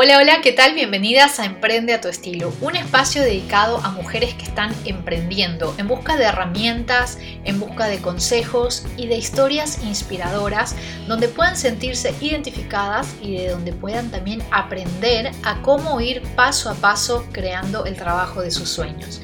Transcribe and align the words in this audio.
Hola, 0.00 0.18
hola, 0.18 0.42
¿qué 0.42 0.52
tal? 0.52 0.74
Bienvenidas 0.74 1.40
a 1.40 1.44
Emprende 1.44 1.92
a 1.92 2.00
tu 2.00 2.06
estilo, 2.06 2.52
un 2.60 2.76
espacio 2.76 3.20
dedicado 3.20 3.78
a 3.78 3.90
mujeres 3.90 4.32
que 4.34 4.44
están 4.44 4.72
emprendiendo, 4.84 5.74
en 5.76 5.88
busca 5.88 6.16
de 6.16 6.22
herramientas, 6.22 7.18
en 7.42 7.58
busca 7.58 7.88
de 7.88 7.98
consejos 7.98 8.86
y 8.96 9.08
de 9.08 9.16
historias 9.16 9.82
inspiradoras 9.82 10.76
donde 11.08 11.26
puedan 11.26 11.56
sentirse 11.56 12.14
identificadas 12.20 13.12
y 13.20 13.38
de 13.38 13.48
donde 13.48 13.72
puedan 13.72 14.12
también 14.12 14.40
aprender 14.52 15.32
a 15.42 15.62
cómo 15.62 16.00
ir 16.00 16.22
paso 16.36 16.70
a 16.70 16.74
paso 16.74 17.26
creando 17.32 17.84
el 17.84 17.96
trabajo 17.96 18.40
de 18.40 18.52
sus 18.52 18.68
sueños. 18.68 19.20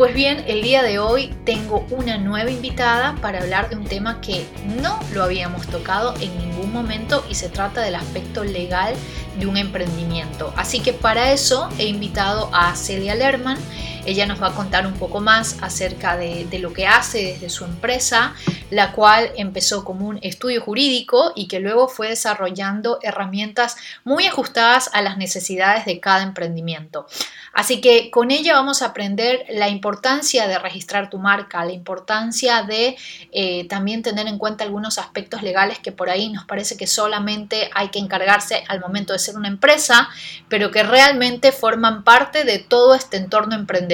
Pues 0.00 0.14
bien, 0.14 0.44
el 0.46 0.62
día 0.62 0.82
de 0.82 0.98
hoy 0.98 1.34
tengo 1.44 1.84
una 1.90 2.16
nueva 2.16 2.50
invitada 2.50 3.16
para 3.16 3.40
hablar 3.40 3.68
de 3.68 3.76
un 3.76 3.84
tema 3.84 4.22
que 4.22 4.46
no 4.80 4.98
lo 5.12 5.22
habíamos 5.22 5.66
tocado 5.66 6.14
en 6.22 6.38
ningún 6.38 6.72
momento 6.72 7.22
y 7.28 7.34
se 7.34 7.50
trata 7.50 7.82
del 7.82 7.96
aspecto 7.96 8.42
legal 8.42 8.94
de 9.38 9.46
un 9.46 9.58
emprendimiento. 9.58 10.54
Así 10.56 10.80
que 10.80 10.94
para 10.94 11.32
eso 11.32 11.68
he 11.78 11.84
invitado 11.84 12.48
a 12.54 12.74
Celia 12.76 13.14
Lerman. 13.14 13.58
Ella 14.06 14.26
nos 14.26 14.42
va 14.42 14.48
a 14.48 14.54
contar 14.54 14.86
un 14.86 14.94
poco 14.94 15.20
más 15.20 15.56
acerca 15.60 16.16
de, 16.16 16.46
lo 16.60 16.72
que 16.72 16.86
hace 16.86 17.22
desde 17.24 17.48
su 17.48 17.64
empresa, 17.64 18.34
la 18.70 18.92
cual 18.92 19.30
empezó 19.36 19.84
como 19.84 20.06
un 20.06 20.18
estudio 20.22 20.60
jurídico 20.60 21.32
y 21.34 21.48
que 21.48 21.60
luego 21.60 21.88
fue 21.88 22.08
desarrollando 22.08 22.98
herramientas 23.02 23.76
muy 24.04 24.26
ajustadas 24.26 24.90
a 24.92 25.02
las 25.02 25.16
necesidades 25.16 25.84
de 25.84 26.00
cada 26.00 26.22
emprendimiento. 26.22 27.06
Así 27.52 27.80
que 27.80 28.10
con 28.10 28.30
ella 28.30 28.54
vamos 28.54 28.80
a 28.82 28.86
aprender 28.86 29.44
la 29.48 29.68
importancia 29.68 30.46
de 30.46 30.58
registrar 30.58 31.10
tu 31.10 31.18
marca, 31.18 31.64
la 31.64 31.72
importancia 31.72 32.62
de 32.62 32.96
eh, 33.32 33.66
también 33.68 34.02
tener 34.02 34.28
en 34.28 34.38
cuenta 34.38 34.64
algunos 34.64 34.98
aspectos 34.98 35.42
legales 35.42 35.78
que 35.78 35.92
por 35.92 36.10
ahí 36.10 36.28
nos 36.28 36.44
parece 36.44 36.76
que 36.76 36.86
solamente 36.86 37.70
hay 37.74 37.88
que 37.88 37.98
encargarse 37.98 38.64
al 38.68 38.80
momento 38.80 39.12
de 39.12 39.18
ser 39.18 39.36
una 39.36 39.48
empresa, 39.48 40.08
pero 40.48 40.70
que 40.70 40.82
realmente 40.82 41.52
forman 41.52 42.04
parte 42.04 42.44
de 42.44 42.58
todo 42.58 42.94
este 42.94 43.16
entorno 43.16 43.54
emprendedor. 43.56 43.89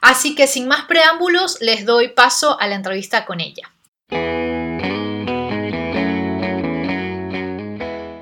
Así 0.00 0.34
que 0.34 0.46
sin 0.46 0.68
más 0.68 0.84
preámbulos, 0.86 1.58
les 1.60 1.84
doy 1.84 2.08
paso 2.08 2.58
a 2.60 2.66
la 2.66 2.76
entrevista 2.76 3.26
con 3.26 3.40
ella. 3.40 3.70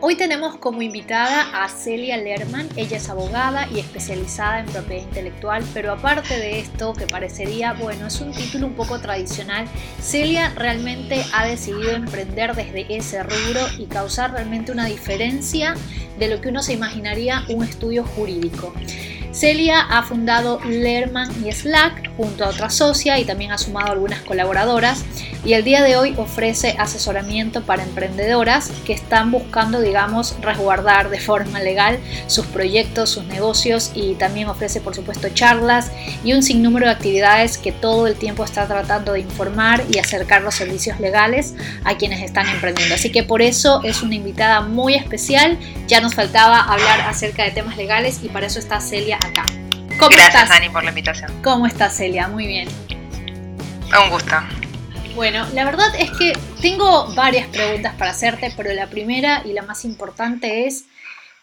Hoy 0.00 0.16
tenemos 0.16 0.56
como 0.56 0.80
invitada 0.80 1.62
a 1.62 1.68
Celia 1.68 2.16
Lerman. 2.16 2.66
Ella 2.76 2.96
es 2.96 3.10
abogada 3.10 3.68
y 3.70 3.78
especializada 3.78 4.60
en 4.60 4.66
propiedad 4.66 5.02
intelectual, 5.02 5.62
pero 5.74 5.92
aparte 5.92 6.38
de 6.38 6.60
esto, 6.60 6.94
que 6.94 7.06
parecería, 7.06 7.74
bueno, 7.74 8.06
es 8.06 8.18
un 8.22 8.32
título 8.32 8.68
un 8.68 8.72
poco 8.72 9.00
tradicional, 9.00 9.66
Celia 10.00 10.50
realmente 10.56 11.22
ha 11.34 11.44
decidido 11.44 11.90
emprender 11.90 12.56
desde 12.56 12.86
ese 12.88 13.22
rubro 13.22 13.60
y 13.76 13.84
causar 13.84 14.32
realmente 14.32 14.72
una 14.72 14.86
diferencia 14.86 15.74
de 16.18 16.28
lo 16.28 16.40
que 16.40 16.48
uno 16.48 16.62
se 16.62 16.72
imaginaría 16.72 17.44
un 17.50 17.62
estudio 17.62 18.02
jurídico. 18.02 18.72
Celia 19.38 19.82
ha 19.82 20.02
fundado 20.02 20.58
Lerman 20.64 21.30
y 21.46 21.52
Slack 21.52 22.10
junto 22.16 22.44
a 22.44 22.48
otra 22.48 22.70
socia 22.70 23.20
y 23.20 23.24
también 23.24 23.52
ha 23.52 23.58
sumado 23.58 23.92
algunas 23.92 24.22
colaboradoras 24.22 25.04
y 25.48 25.54
el 25.54 25.64
día 25.64 25.82
de 25.82 25.96
hoy 25.96 26.14
ofrece 26.18 26.76
asesoramiento 26.78 27.62
para 27.62 27.82
emprendedoras 27.82 28.70
que 28.84 28.92
están 28.92 29.30
buscando, 29.30 29.80
digamos, 29.80 30.36
resguardar 30.42 31.08
de 31.08 31.18
forma 31.20 31.58
legal 31.60 31.98
sus 32.26 32.44
proyectos, 32.44 33.08
sus 33.08 33.24
negocios 33.24 33.92
y 33.94 34.12
también 34.16 34.48
ofrece, 34.48 34.82
por 34.82 34.94
supuesto, 34.94 35.30
charlas 35.30 35.90
y 36.22 36.34
un 36.34 36.42
sinnúmero 36.42 36.84
de 36.84 36.92
actividades 36.92 37.56
que 37.56 37.72
todo 37.72 38.06
el 38.06 38.16
tiempo 38.16 38.44
está 38.44 38.66
tratando 38.66 39.14
de 39.14 39.20
informar 39.20 39.82
y 39.90 39.96
acercar 39.96 40.42
los 40.42 40.54
servicios 40.54 41.00
legales 41.00 41.54
a 41.82 41.96
quienes 41.96 42.20
están 42.20 42.46
emprendiendo. 42.46 42.94
Así 42.94 43.10
que 43.10 43.22
por 43.22 43.40
eso 43.40 43.80
es 43.84 44.02
una 44.02 44.16
invitada 44.16 44.60
muy 44.60 44.96
especial. 44.96 45.58
Ya 45.86 46.02
nos 46.02 46.14
faltaba 46.14 46.60
hablar 46.60 47.00
acerca 47.00 47.44
de 47.44 47.52
temas 47.52 47.78
legales 47.78 48.20
y 48.22 48.28
para 48.28 48.48
eso 48.48 48.58
está 48.58 48.82
Celia 48.82 49.16
acá. 49.16 49.46
¿Cómo 49.98 50.10
Gracias, 50.10 50.50
Dani, 50.50 50.68
por 50.68 50.84
la 50.84 50.90
invitación. 50.90 51.32
¿Cómo 51.42 51.66
estás, 51.66 51.96
Celia? 51.96 52.28
Muy 52.28 52.46
bien. 52.46 52.68
Un 53.98 54.10
gusto. 54.10 54.36
Bueno, 55.18 55.44
la 55.52 55.64
verdad 55.64 55.92
es 55.98 56.12
que 56.12 56.32
tengo 56.62 57.12
varias 57.16 57.48
preguntas 57.48 57.92
para 57.96 58.12
hacerte, 58.12 58.52
pero 58.56 58.72
la 58.72 58.88
primera 58.88 59.42
y 59.44 59.52
la 59.52 59.62
más 59.62 59.84
importante 59.84 60.68
es, 60.68 60.84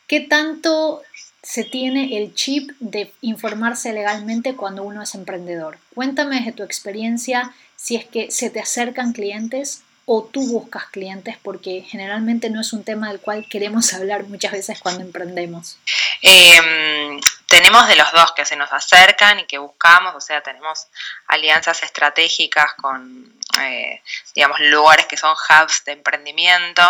¿qué 0.08 0.22
tanto 0.22 1.02
se 1.44 1.66
tiene 1.66 2.18
el 2.18 2.34
chip 2.34 2.72
de 2.80 3.12
informarse 3.19 3.91
legalmente 3.91 4.56
cuando 4.56 4.84
uno 4.84 5.02
es 5.02 5.13
emprendedor? 5.13 5.78
Cuéntame 5.94 6.38
desde 6.38 6.53
tu 6.53 6.63
experiencia 6.63 7.53
si 7.75 7.97
es 7.97 8.06
que 8.06 8.31
se 8.31 8.50
te 8.50 8.62
acercan 8.62 9.12
clientes 9.12 9.81
o 10.06 10.24
tú 10.24 10.47
buscas 10.47 10.86
clientes 10.86 11.36
porque 11.44 11.81
generalmente 11.81 12.50
no 12.50 12.62
es 12.62 12.72
un 12.72 12.86
tema 12.86 13.09
del 13.09 13.19
cual 13.19 13.46
queremos 13.50 13.94
hablar 13.94 14.24
muchas 14.30 14.53
veces 14.53 14.80
cuando 14.80 15.02
emprendemos. 15.02 15.78
Em, 16.22 17.19
tenemos 17.47 17.88
de 17.88 17.95
los 17.95 18.11
dos 18.11 18.31
que 18.31 18.45
se 18.45 18.56
nos 18.56 18.72
acercan 18.73 19.39
y 19.39 19.45
que 19.45 19.57
buscamos, 19.57 20.16
o 20.16 20.22
sea, 20.22 20.41
tenemos 20.41 20.88
alianzas 21.28 21.83
estratégicas 21.83 22.73
con, 22.73 23.39
eh, 23.61 24.01
digamos, 24.33 24.59
lugares 24.61 25.06
que 25.06 25.17
son 25.17 25.31
hubs 25.31 25.83
de 25.85 25.94
emprendimiento 25.94 26.81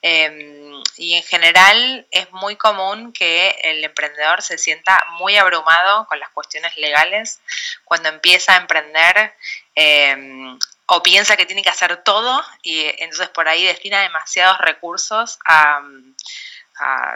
em, 0.00 0.82
y 0.96 1.14
en 1.14 1.22
general 1.24 2.06
es 2.10 2.30
muy 2.32 2.56
común 2.56 3.12
que 3.12 3.50
el 3.64 3.84
emprendedor 3.84 4.42
se 4.42 4.58
sienta 4.58 5.04
muy 5.18 5.36
abrumado 5.36 6.06
con 6.06 6.20
las 6.20 6.30
cuestiones 6.30 6.76
legales 6.76 7.40
cuando 7.84 8.08
empieza 8.08 8.54
a 8.54 8.58
emprender 8.58 9.34
em, 9.74 10.58
o 10.86 11.02
piensa 11.02 11.36
que 11.36 11.44
tiene 11.44 11.62
que 11.62 11.70
hacer 11.70 12.02
todo 12.02 12.42
y 12.62 12.84
entonces 12.98 13.28
por 13.28 13.48
ahí 13.48 13.64
destina 13.64 14.00
demasiados 14.02 14.58
recursos 14.58 15.38
a, 15.44 15.82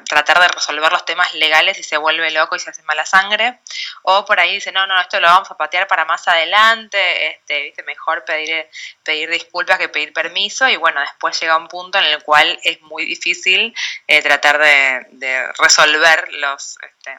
tratar 0.09 0.41
de 0.41 0.49
resolver 0.49 0.91
los 0.93 1.05
temas 1.05 1.35
legales 1.35 1.79
y 1.79 1.83
se 1.83 1.97
vuelve 1.97 2.31
loco 2.31 2.57
y 2.57 2.59
se 2.59 2.71
hace 2.71 2.83
mala 2.83 3.05
sangre, 3.05 3.61
o 4.03 4.25
por 4.25 4.41
ahí 4.41 4.55
dice, 4.55 4.73
no, 4.73 4.87
no, 4.87 5.01
esto 5.01 5.21
lo 5.21 5.29
vamos 5.29 5.51
a 5.51 5.57
patear 5.57 5.87
para 5.87 6.05
más 6.05 6.27
adelante, 6.29 7.29
este, 7.29 7.63
¿viste? 7.63 7.83
mejor 7.83 8.25
pedir, 8.25 8.69
pedir 9.03 9.31
disculpas 9.31 9.79
que 9.79 9.89
pedir 9.89 10.13
permiso, 10.13 10.69
y 10.69 10.77
bueno, 10.77 11.01
después 11.01 11.39
llega 11.41 11.57
un 11.57 11.69
punto 11.69 11.99
en 11.99 12.05
el 12.05 12.23
cual 12.23 12.59
es 12.63 12.81
muy 12.83 13.05
difícil 13.05 13.75
eh, 14.07 14.23
tratar 14.23 14.59
de, 14.59 15.07
de, 15.13 15.53
resolver 15.59 16.33
los... 16.33 16.79
Este, 16.83 17.19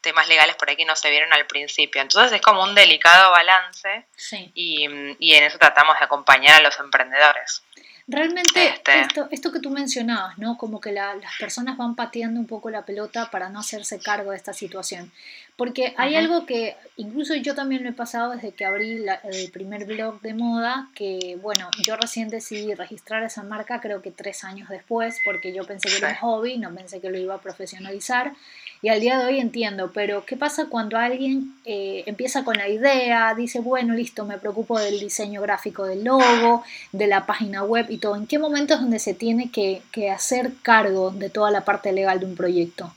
temas 0.00 0.28
legales 0.28 0.54
por 0.56 0.68
ahí 0.68 0.76
que 0.76 0.84
no 0.84 0.94
se 0.94 1.10
vieron 1.10 1.32
al 1.32 1.46
principio. 1.46 2.00
Entonces 2.00 2.32
es 2.32 2.42
como 2.42 2.62
un 2.62 2.74
delicado 2.74 3.32
balance 3.32 4.06
y, 4.54 4.86
y, 5.18 5.34
en 5.34 5.44
eso 5.44 5.58
tratamos 5.58 5.98
de 5.98 6.04
acompañar 6.04 6.56
a 6.56 6.62
los 6.62 6.78
emprendedores. 6.78 7.64
Realmente 8.06 8.68
este. 8.68 9.00
esto, 9.00 9.28
esto 9.30 9.50
que 9.50 9.60
tú 9.60 9.70
mencionabas, 9.70 10.36
¿no? 10.36 10.58
Como 10.58 10.78
que 10.78 10.92
las 10.92 11.16
personas 11.40 11.78
van 11.78 11.94
pateando 11.94 12.38
un 12.38 12.46
poco 12.46 12.68
la 12.68 12.84
pelota 12.84 13.30
para 13.30 13.48
no 13.48 13.60
hacerse 13.60 13.98
cargo 13.98 14.32
de 14.32 14.36
esta 14.36 14.52
situación. 14.52 15.10
Porque 15.56 15.94
hay 15.96 16.14
algo 16.16 16.44
que 16.44 16.76
incluso 16.96 17.34
yo 17.36 17.54
también 17.54 17.82
lo 17.82 17.88
he 17.88 17.94
pasado 17.94 18.32
desde 18.32 18.52
que 18.52 18.66
abrí 18.66 19.06
el 19.22 19.50
primer 19.52 19.86
blog 19.86 20.20
de 20.20 20.34
moda, 20.34 20.90
que 20.94 21.38
bueno, 21.40 21.70
yo 21.86 21.96
recién 21.96 22.28
decidí 22.28 22.74
registrar 22.74 23.22
esa 23.22 23.42
marca 23.42 23.80
creo 23.80 24.02
que 24.02 24.10
tres 24.10 24.44
años 24.44 24.68
después, 24.68 25.18
porque 25.24 25.54
yo 25.54 25.64
pensé 25.64 25.88
que 25.88 25.96
era 25.96 26.08
un 26.08 26.16
hobby, 26.16 26.58
no 26.58 26.74
pensé 26.74 27.00
que 27.00 27.08
lo 27.08 27.18
iba 27.18 27.36
a 27.36 27.40
profesionalizar. 27.40 28.34
Y 28.84 28.90
al 28.90 29.00
día 29.00 29.18
de 29.18 29.24
hoy 29.24 29.40
entiendo, 29.40 29.92
pero 29.94 30.26
¿qué 30.26 30.36
pasa 30.36 30.66
cuando 30.66 30.98
alguien 30.98 31.54
eh, 31.64 32.02
empieza 32.04 32.44
con 32.44 32.58
la 32.58 32.68
idea, 32.68 33.34
dice, 33.34 33.60
bueno, 33.60 33.94
listo, 33.94 34.26
me 34.26 34.36
preocupo 34.36 34.78
del 34.78 35.00
diseño 35.00 35.40
gráfico 35.40 35.86
del 35.86 36.04
logo, 36.04 36.62
de 36.92 37.06
la 37.06 37.24
página 37.24 37.62
web 37.62 37.86
y 37.88 37.96
todo? 37.96 38.14
¿En 38.14 38.26
qué 38.26 38.38
momento 38.38 38.74
es 38.74 38.80
donde 38.80 38.98
se 38.98 39.14
tiene 39.14 39.50
que, 39.50 39.80
que 39.90 40.10
hacer 40.10 40.52
cargo 40.60 41.12
de 41.12 41.30
toda 41.30 41.50
la 41.50 41.64
parte 41.64 41.94
legal 41.94 42.20
de 42.20 42.26
un 42.26 42.36
proyecto? 42.36 42.92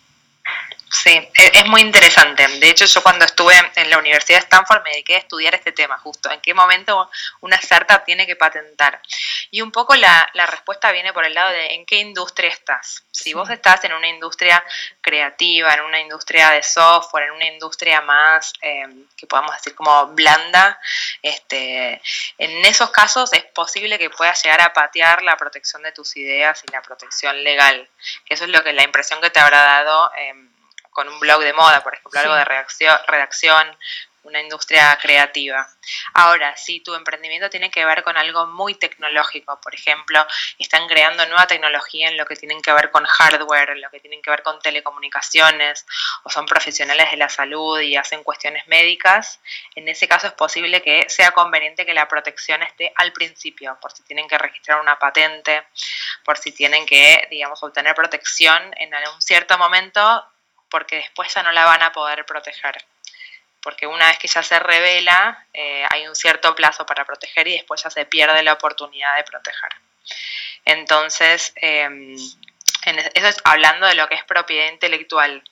Sí, 0.90 1.10
e, 1.10 1.52
es 1.54 1.66
muy 1.66 1.82
interesante. 1.82 2.48
De 2.48 2.70
hecho, 2.70 2.86
yo 2.86 3.04
cuando 3.04 3.26
estuve 3.26 3.54
en 3.76 3.90
la 3.90 3.98
Universidad 3.98 4.38
de 4.38 4.44
Stanford 4.44 4.84
me 4.84 4.92
dediqué 4.92 5.16
a 5.16 5.20
estudiar 5.20 5.54
este 5.54 5.72
tema 5.74 5.98
justo, 5.98 6.32
en 6.32 6.40
qué 6.40 6.54
momento 6.54 7.10
una 7.42 7.58
startup 7.58 8.06
tiene 8.06 8.26
que 8.26 8.36
patentar. 8.36 9.02
Y 9.52 9.62
un 9.62 9.72
poco 9.72 9.96
la, 9.96 10.30
respuesta 10.48 10.92
viene 10.92 11.12
por 11.12 11.26
el 11.26 11.34
lado 11.34 11.52
de 11.52 11.74
en 11.74 11.86
qué 11.86 11.98
industria 11.98 12.50
estás. 12.50 13.04
Si 13.12 13.34
vos 13.34 13.50
estás 13.50 13.84
en 13.84 13.94
una 13.94 14.08
industria 14.08 14.64
creativa, 15.02 15.74
en 15.74 15.82
una 15.82 16.00
industria 16.00 16.52
de 16.52 16.64
software, 16.64 17.26
en 17.26 17.32
una 17.32 17.48
industria 17.48 18.02
más, 18.02 18.54
em, 18.62 19.06
que 19.18 19.28
podamos 19.28 19.56
decir 19.56 19.76
como 19.76 20.08
blanda, 20.08 20.80
este, 21.22 22.02
en 22.38 22.66
esos 22.66 22.92
casos 22.92 23.34
es 23.34 23.44
posible 23.44 24.00
que 24.00 24.10
puedas 24.10 24.42
llegar 24.44 24.62
a 24.62 24.74
patear 24.74 25.22
la 25.24 25.36
protección 25.36 25.84
de 25.84 25.92
tus 25.92 26.16
ideas 26.16 26.64
y 26.68 26.72
la 26.72 26.82
protección 26.82 27.44
legal. 27.44 27.90
Que 28.26 28.36
eso 28.36 28.46
es 28.46 28.52
lo 28.52 28.64
que 28.64 28.74
la 28.74 28.84
impresión 28.84 29.20
que 29.22 29.30
te 29.30 29.40
habrá 29.40 29.62
dado. 29.64 30.12
Eh, 30.18 30.34
con 30.98 31.10
un 31.10 31.20
blog 31.20 31.44
de 31.44 31.54
moda, 31.54 31.84
por 31.84 31.94
ejemplo, 31.94 32.20
algo 32.20 32.34
de 32.34 32.44
redacción, 32.44 32.98
redacción, 33.06 33.78
una 34.24 34.42
industria 34.42 34.98
creativa. 35.00 35.68
Ahora, 36.16 36.58
si 36.58 36.80
tu 36.80 36.96
emprendimiento 36.96 37.52
tiene 37.52 37.70
que 37.70 37.86
ver 37.86 38.02
con 38.02 38.18
algo 38.18 38.48
muy 38.48 38.74
tecnológico, 38.74 39.62
por 39.62 39.76
ejemplo, 39.76 40.26
están 40.58 40.88
creando 40.88 41.24
nueva 41.28 41.46
tecnología 41.46 42.08
en 42.10 42.18
lo 42.18 42.26
que 42.26 42.36
tienen 42.36 42.64
que 42.64 42.74
ver 42.74 42.90
con 42.90 43.06
hardware, 43.06 43.70
en 43.70 43.82
lo 43.82 43.92
que 43.92 44.00
tienen 44.00 44.24
que 44.24 44.32
ver 44.32 44.42
con 44.42 44.60
telecomunicaciones, 44.60 45.86
o 46.24 46.32
son 46.32 46.48
profesionales 46.48 47.12
de 47.12 47.18
la 47.18 47.30
salud 47.30 47.80
y 47.80 47.96
hacen 47.96 48.24
cuestiones 48.24 48.68
médicas, 48.68 49.40
en 49.76 49.88
ese 49.88 50.08
caso 50.08 50.26
es 50.26 50.34
posible 50.34 50.82
que 50.82 51.06
sea 51.10 51.30
conveniente 51.30 51.86
que 51.86 51.94
la 51.94 52.08
protección 52.08 52.64
esté 52.64 52.92
al 52.96 53.14
principio, 53.14 53.78
por 53.80 53.92
si 53.92 54.02
tienen 54.02 54.28
que 54.28 54.40
registrar 54.40 54.82
una 54.82 54.98
patente, 54.98 55.68
por 56.26 56.40
si 56.40 56.52
tienen 56.54 56.88
que, 56.88 57.28
digamos, 57.30 57.62
obtener 57.62 57.94
protección 57.94 58.74
en 58.78 58.96
algún 58.96 59.22
cierto 59.22 59.60
momento 59.60 60.26
porque 60.70 60.98
después 60.98 61.34
ya 61.34 61.44
no 61.44 61.52
la 61.52 61.66
van 61.66 61.84
a 61.84 61.92
poder 61.92 62.26
proteger. 62.26 62.84
Porque 63.62 63.88
una 63.88 64.08
vez 64.08 64.20
que 64.20 64.28
ya 64.28 64.44
se 64.44 64.60
revela, 64.60 65.46
eh, 65.54 65.86
hay 65.90 66.08
un 66.08 66.16
cierto 66.16 66.56
plazo 66.56 66.86
para 66.86 67.06
proteger 67.06 67.48
y 67.48 67.54
después 67.54 67.84
ya 67.84 67.90
se 67.90 68.06
pierde 68.06 68.44
la 68.44 68.54
oportunidad 68.54 69.18
de 69.18 69.24
proteger. 69.24 69.72
Entonces, 70.66 71.54
em, 71.56 72.16
eso 72.16 73.28
es 73.28 73.38
hablando 73.44 73.88
de 73.88 73.96
lo 73.96 74.08
que 74.08 74.16
es 74.16 74.24
propiedad 74.24 74.72
intelectual. 74.72 75.44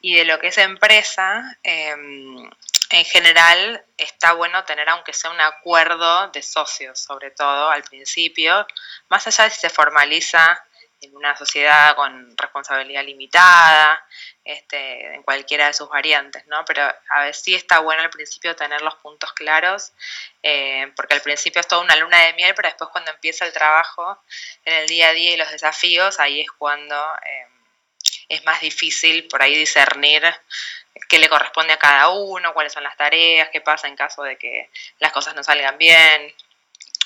Y 0.00 0.14
de 0.14 0.24
lo 0.24 0.38
que 0.38 0.48
es 0.48 0.58
empresa, 0.58 1.42
em, 1.62 2.48
en 2.90 3.04
general 3.04 3.84
está 3.96 4.32
bueno 4.32 4.64
tener 4.64 4.88
aunque 4.88 5.12
sea 5.12 5.30
un 5.30 5.40
acuerdo 5.40 6.28
de 6.28 6.42
socios, 6.42 6.98
sobre 6.98 7.30
todo 7.32 7.70
al 7.70 7.82
principio, 7.82 8.66
más 9.08 9.26
allá 9.26 9.44
de 9.44 9.50
si 9.50 9.60
se 9.60 9.68
formaliza 9.68 10.62
en 11.00 11.14
una 11.14 11.36
sociedad 11.36 11.94
con 11.96 12.36
responsabilidad 12.36 13.04
limitada, 13.04 14.04
este, 14.48 15.14
en 15.14 15.22
cualquiera 15.22 15.66
de 15.66 15.74
sus 15.74 15.90
variantes, 15.90 16.46
¿no? 16.46 16.64
Pero 16.64 16.82
a 16.82 17.20
ver, 17.20 17.34
sí 17.34 17.54
está 17.54 17.80
bueno 17.80 18.00
al 18.00 18.08
principio 18.08 18.56
tener 18.56 18.80
los 18.80 18.94
puntos 18.94 19.34
claros, 19.34 19.92
eh, 20.42 20.90
porque 20.96 21.12
al 21.12 21.20
principio 21.20 21.60
es 21.60 21.68
toda 21.68 21.82
una 21.82 21.96
luna 21.96 22.18
de 22.24 22.32
miel, 22.32 22.54
pero 22.56 22.68
después 22.68 22.88
cuando 22.90 23.10
empieza 23.10 23.44
el 23.44 23.52
trabajo 23.52 24.18
en 24.64 24.72
el 24.72 24.88
día 24.88 25.10
a 25.10 25.12
día 25.12 25.34
y 25.34 25.36
los 25.36 25.50
desafíos, 25.50 26.18
ahí 26.18 26.40
es 26.40 26.50
cuando 26.52 26.96
eh, 27.26 27.46
es 28.30 28.42
más 28.46 28.62
difícil 28.62 29.28
por 29.28 29.42
ahí 29.42 29.54
discernir 29.54 30.24
qué 31.10 31.18
le 31.18 31.28
corresponde 31.28 31.74
a 31.74 31.78
cada 31.78 32.08
uno, 32.08 32.54
cuáles 32.54 32.72
son 32.72 32.84
las 32.84 32.96
tareas, 32.96 33.50
qué 33.50 33.60
pasa 33.60 33.86
en 33.86 33.96
caso 33.96 34.22
de 34.22 34.38
que 34.38 34.70
las 34.98 35.12
cosas 35.12 35.34
no 35.34 35.44
salgan 35.44 35.76
bien. 35.76 36.34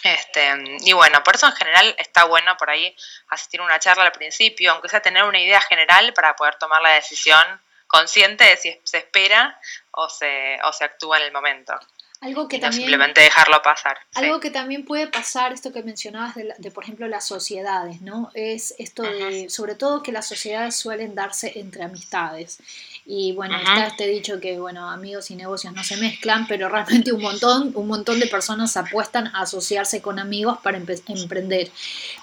Este, 0.02 0.52
y 0.80 0.92
bueno, 0.92 1.22
por 1.22 1.36
eso 1.36 1.46
en 1.46 1.52
general 1.52 1.94
está 1.98 2.24
bueno 2.24 2.56
por 2.56 2.70
ahí 2.70 2.94
asistir 3.28 3.60
a 3.60 3.64
una 3.64 3.78
charla 3.78 4.04
al 4.04 4.12
principio, 4.12 4.72
aunque 4.72 4.88
sea 4.88 5.00
tener 5.00 5.22
una 5.22 5.40
idea 5.40 5.60
general 5.60 6.12
para 6.12 6.34
poder 6.34 6.56
tomar 6.56 6.82
la 6.82 6.90
decisión 6.90 7.42
consciente 7.86 8.44
de 8.44 8.56
si 8.56 8.80
se 8.82 8.98
espera 8.98 9.60
o 9.92 10.08
se, 10.08 10.58
o 10.64 10.72
se 10.72 10.84
actúa 10.84 11.18
en 11.18 11.24
el 11.24 11.32
momento. 11.32 11.74
Algo 12.22 12.46
que 12.46 12.56
y 12.56 12.60
también, 12.60 12.82
no 12.82 12.86
simplemente 12.86 13.20
dejarlo 13.20 13.60
pasar. 13.62 13.98
Algo 14.14 14.38
que 14.38 14.50
también 14.50 14.84
puede 14.84 15.08
pasar, 15.08 15.52
esto 15.52 15.72
que 15.72 15.82
mencionabas 15.82 16.36
de, 16.36 16.54
de, 16.56 16.70
por 16.70 16.84
ejemplo, 16.84 17.08
las 17.08 17.26
sociedades, 17.26 18.00
¿no? 18.00 18.30
Es 18.34 18.74
esto 18.78 19.02
de, 19.02 19.50
sobre 19.50 19.74
todo 19.74 20.04
que 20.04 20.12
las 20.12 20.26
sociedades 20.26 20.76
suelen 20.76 21.16
darse 21.16 21.58
entre 21.58 21.82
amistades. 21.82 22.58
Y 23.04 23.32
bueno, 23.32 23.56
está 23.56 23.88
este 23.88 24.06
dicho 24.06 24.38
que, 24.38 24.60
bueno, 24.60 24.88
amigos 24.88 25.30
y 25.32 25.34
negocios 25.34 25.74
no 25.74 25.82
se 25.82 25.96
mezclan, 25.96 26.46
pero 26.46 26.68
realmente 26.68 27.12
un 27.12 27.20
montón, 27.20 27.72
un 27.74 27.88
montón 27.88 28.20
de 28.20 28.28
personas 28.28 28.76
apuestan 28.76 29.26
a 29.28 29.42
asociarse 29.42 30.00
con 30.00 30.20
amigos 30.20 30.58
para 30.62 30.78
emprender. 30.78 31.70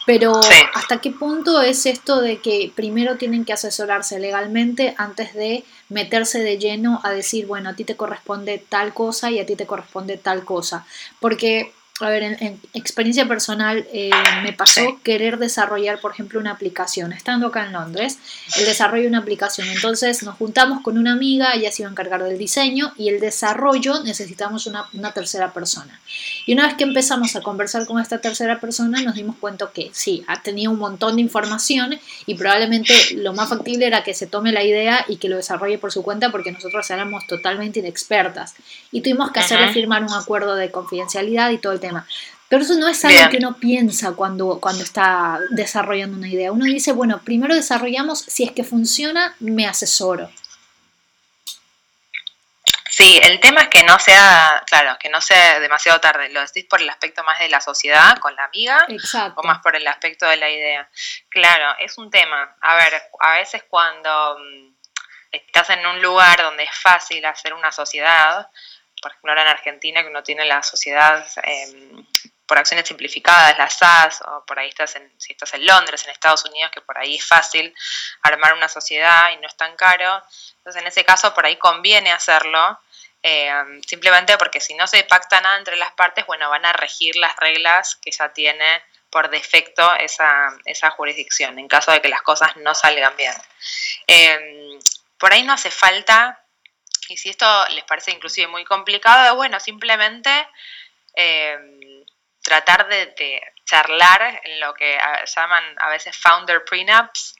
Pero 0.05 0.39
¿hasta 0.73 1.01
qué 1.01 1.11
punto 1.11 1.61
es 1.61 1.85
esto 1.85 2.21
de 2.21 2.37
que 2.39 2.71
primero 2.73 3.17
tienen 3.17 3.43
que 3.43 3.51
asesorarse 3.51 4.19
legalmente 4.19 4.95
antes 4.97 5.33
de 5.33 5.65
meterse 5.89 6.39
de 6.39 6.57
lleno 6.57 7.01
a 7.03 7.11
decir, 7.11 7.45
bueno, 7.45 7.69
a 7.69 7.75
ti 7.75 7.83
te 7.83 7.97
corresponde 7.97 8.63
tal 8.69 8.93
cosa 8.93 9.31
y 9.31 9.39
a 9.39 9.45
ti 9.45 9.57
te 9.57 9.67
corresponde 9.67 10.17
tal 10.17 10.45
cosa? 10.45 10.85
Porque 11.19 11.73
a 11.99 12.09
ver, 12.09 12.23
en, 12.23 12.59
experiencia 12.73 13.27
personal 13.27 13.85
eh, 13.93 14.09
me 14.43 14.53
pasó 14.53 14.99
querer 15.03 15.37
desarrollar, 15.37 15.99
por 15.99 16.11
ejemplo, 16.11 16.39
una 16.39 16.51
aplicación. 16.51 17.11
Estando 17.11 17.47
acá 17.47 17.65
en 17.65 17.73
Londres, 17.73 18.17
el 18.57 18.65
desarrollo 18.65 19.03
de 19.03 19.09
una 19.09 19.19
aplicación. 19.19 19.67
Entonces 19.67 20.23
nos 20.23 20.35
juntamos 20.35 20.81
con 20.81 20.97
una 20.97 21.13
amiga, 21.13 21.53
ella 21.53 21.71
se 21.71 21.81
iba 21.81 21.89
a 21.89 21.91
encargar 21.91 22.23
del 22.23 22.37
diseño 22.37 22.93
y 22.97 23.09
el 23.09 23.19
desarrollo 23.19 24.03
necesitamos 24.03 24.65
una, 24.67 24.85
una 24.93 25.11
tercera 25.11 25.53
persona. 25.53 25.99
Y 26.45 26.53
una 26.53 26.67
vez 26.67 26.75
que 26.75 26.83
empezamos 26.83 27.35
a 27.35 27.41
conversar 27.41 27.85
con 27.85 27.99
esta 27.99 28.19
tercera 28.19 28.59
persona, 28.59 29.01
nos 29.01 29.15
dimos 29.15 29.35
cuenta 29.37 29.69
que 29.73 29.89
sí, 29.93 30.23
tenía 30.43 30.69
un 30.69 30.79
montón 30.79 31.15
de 31.15 31.21
información 31.21 31.99
y 32.25 32.35
probablemente 32.35 32.93
lo 33.15 33.33
más 33.33 33.49
factible 33.49 33.87
era 33.87 34.03
que 34.03 34.13
se 34.13 34.27
tome 34.27 34.51
la 34.51 34.63
idea 34.63 35.05
y 35.07 35.17
que 35.17 35.29
lo 35.29 35.35
desarrolle 35.35 35.77
por 35.77 35.91
su 35.91 36.03
cuenta 36.03 36.31
porque 36.31 36.51
nosotros 36.51 36.89
éramos 36.91 37.27
totalmente 37.27 37.79
inexpertas. 37.79 38.55
Y 38.91 39.01
tuvimos 39.01 39.31
que 39.31 39.39
hacerle 39.39 39.73
firmar 39.73 40.03
un 40.03 40.13
acuerdo 40.13 40.55
de 40.55 40.71
confidencialidad 40.71 41.51
y 41.51 41.57
todo 41.57 41.73
el 41.73 41.79
tema 41.79 41.88
pero 42.49 42.63
eso 42.63 42.75
no 42.75 42.87
es 42.87 43.05
algo 43.05 43.29
que 43.29 43.37
uno 43.37 43.57
piensa 43.57 44.13
cuando, 44.13 44.59
cuando 44.59 44.83
está 44.83 45.39
desarrollando 45.51 46.17
una 46.17 46.27
idea. 46.27 46.51
Uno 46.51 46.65
dice, 46.65 46.91
bueno, 46.91 47.21
primero 47.23 47.53
desarrollamos, 47.53 48.19
si 48.19 48.43
es 48.43 48.51
que 48.51 48.63
funciona, 48.63 49.35
me 49.39 49.67
asesoro. 49.67 50.31
Sí, 52.89 53.17
el 53.23 53.39
tema 53.39 53.61
es 53.61 53.67
que 53.69 53.83
no 53.83 53.97
sea, 53.99 54.63
claro, 54.65 54.97
que 54.99 55.09
no 55.09 55.21
sea 55.21 55.59
demasiado 55.59 56.01
tarde. 56.01 56.29
¿Lo 56.29 56.41
decís 56.41 56.65
por 56.65 56.81
el 56.81 56.89
aspecto 56.89 57.23
más 57.23 57.37
de 57.37 57.47
la 57.47 57.61
sociedad 57.61 58.17
con 58.17 58.35
la 58.35 58.45
amiga? 58.45 58.83
Exacto. 58.89 59.39
¿O 59.39 59.43
más 59.43 59.59
por 59.59 59.75
el 59.75 59.87
aspecto 59.87 60.25
de 60.25 60.37
la 60.37 60.49
idea? 60.49 60.89
Claro, 61.29 61.75
es 61.79 61.97
un 61.99 62.09
tema. 62.09 62.57
A 62.61 62.75
ver, 62.75 63.01
a 63.19 63.33
veces 63.35 63.63
cuando 63.69 64.39
mm, 64.39 64.73
estás 65.31 65.69
en 65.69 65.85
un 65.85 66.01
lugar 66.01 66.41
donde 66.41 66.63
es 66.63 66.75
fácil 66.75 67.23
hacer 67.25 67.53
una 67.53 67.71
sociedad, 67.71 68.49
por 69.01 69.11
ejemplo, 69.11 69.31
ahora 69.31 69.43
en 69.43 69.47
Argentina, 69.49 70.01
que 70.01 70.09
uno 70.09 70.23
tiene 70.23 70.45
la 70.45 70.61
sociedad 70.63 71.25
em, 71.43 72.05
por 72.45 72.57
acciones 72.57 72.87
simplificadas, 72.87 73.57
la 73.57 73.69
SAS, 73.69 74.21
o 74.21 74.43
por 74.45 74.59
ahí 74.59 74.69
estás 74.69 74.95
en, 74.95 75.11
si 75.19 75.33
estás 75.33 75.53
en 75.53 75.65
Londres, 75.65 76.03
en 76.03 76.11
Estados 76.11 76.45
Unidos, 76.45 76.71
que 76.71 76.81
por 76.81 76.97
ahí 76.97 77.15
es 77.15 77.25
fácil 77.25 77.73
armar 78.23 78.53
una 78.53 78.67
sociedad 78.67 79.31
y 79.31 79.37
no 79.37 79.47
es 79.47 79.55
tan 79.55 79.75
caro. 79.75 80.21
Entonces, 80.57 80.81
en 80.81 80.87
ese 80.87 81.05
caso, 81.05 81.33
por 81.33 81.45
ahí 81.45 81.57
conviene 81.57 82.11
hacerlo, 82.11 82.79
em, 83.21 83.81
simplemente 83.83 84.37
porque 84.37 84.61
si 84.61 84.73
no 84.73 84.87
se 84.87 85.03
pacta 85.03 85.41
nada 85.41 85.57
entre 85.57 85.75
las 85.75 85.91
partes, 85.93 86.25
bueno, 86.25 86.49
van 86.49 86.65
a 86.65 86.73
regir 86.73 87.15
las 87.17 87.35
reglas 87.35 87.97
que 87.97 88.11
ya 88.11 88.33
tiene 88.33 88.83
por 89.09 89.29
defecto 89.29 89.95
esa, 89.95 90.49
esa 90.65 90.91
jurisdicción, 90.91 91.57
en 91.57 91.67
caso 91.67 91.91
de 91.91 92.01
que 92.01 92.09
las 92.09 92.21
cosas 92.21 92.55
no 92.57 92.75
salgan 92.75 93.15
bien. 93.17 93.33
Em, 94.07 94.79
por 95.17 95.33
ahí 95.33 95.43
no 95.43 95.53
hace 95.53 95.71
falta 95.71 96.39
y 97.09 97.17
si 97.17 97.29
esto 97.29 97.45
les 97.69 97.83
parece 97.83 98.11
inclusive 98.11 98.47
muy 98.47 98.63
complicado, 98.63 99.35
bueno, 99.35 99.59
simplemente 99.59 100.29
em, 101.13 102.05
tratar 102.41 102.87
de, 102.87 103.41
charlar 103.65 104.41
en 104.43 104.59
lo 104.59 104.73
que 104.73 104.97
llaman 105.35 105.63
a 105.79 105.89
veces 105.89 106.17
founder 106.17 106.65
prenups, 106.65 107.35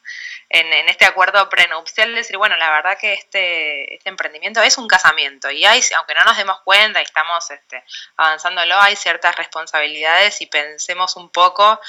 en, 0.50 0.72
en, 0.72 0.88
este 0.88 1.06
acuerdo 1.06 1.50
prenupcial, 1.50 2.14
decir, 2.14 2.38
bueno, 2.38 2.56
la 2.56 2.70
verdad 2.70 3.00
que 3.00 3.14
este, 3.14 3.96
este 3.96 4.10
emprendimiento 4.10 4.62
es 4.62 4.78
un 4.78 4.88
casamiento 4.88 5.50
y 5.50 5.66
hay, 5.66 5.82
aunque 5.98 6.14
no 6.14 6.22
nos 6.26 6.38
demos 6.38 6.62
cuenta 6.62 7.00
y 7.00 7.04
estamos 7.04 7.50
este, 7.50 7.84
avanzándolo, 8.18 8.80
hay 8.80 8.96
ciertas 8.96 9.36
responsabilidades 9.38 10.40
y 10.42 10.46
pensemos 10.46 11.16
un 11.16 11.30
poco, 11.32 11.80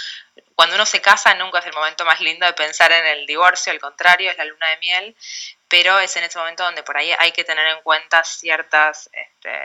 cuando 0.55 0.75
uno 0.77 0.87
se 0.87 1.03
casa 1.03 1.35
nunca 1.35 1.59
es 1.59 1.67
el 1.67 1.75
momento 1.75 2.07
más 2.07 2.21
lindo 2.21 2.47
de 2.47 2.53
pensar 2.55 2.93
en 2.93 3.07
el 3.07 3.27
divorcio, 3.27 3.73
al 3.73 3.81
contrario, 3.81 4.31
es 4.31 4.39
la 4.39 4.45
luna 4.47 4.69
de 4.69 4.77
miel, 4.79 5.17
pero 5.71 6.01
es 6.01 6.15
en 6.17 6.25
ese 6.25 6.37
momento 6.37 6.65
donde 6.65 6.83
por 6.83 6.99
ahí 6.99 7.15
hay 7.19 7.31
que 7.31 7.45
tener 7.45 7.65
en 7.69 7.81
cuenta 7.83 8.25
ciertas, 8.25 9.09
este, 9.13 9.63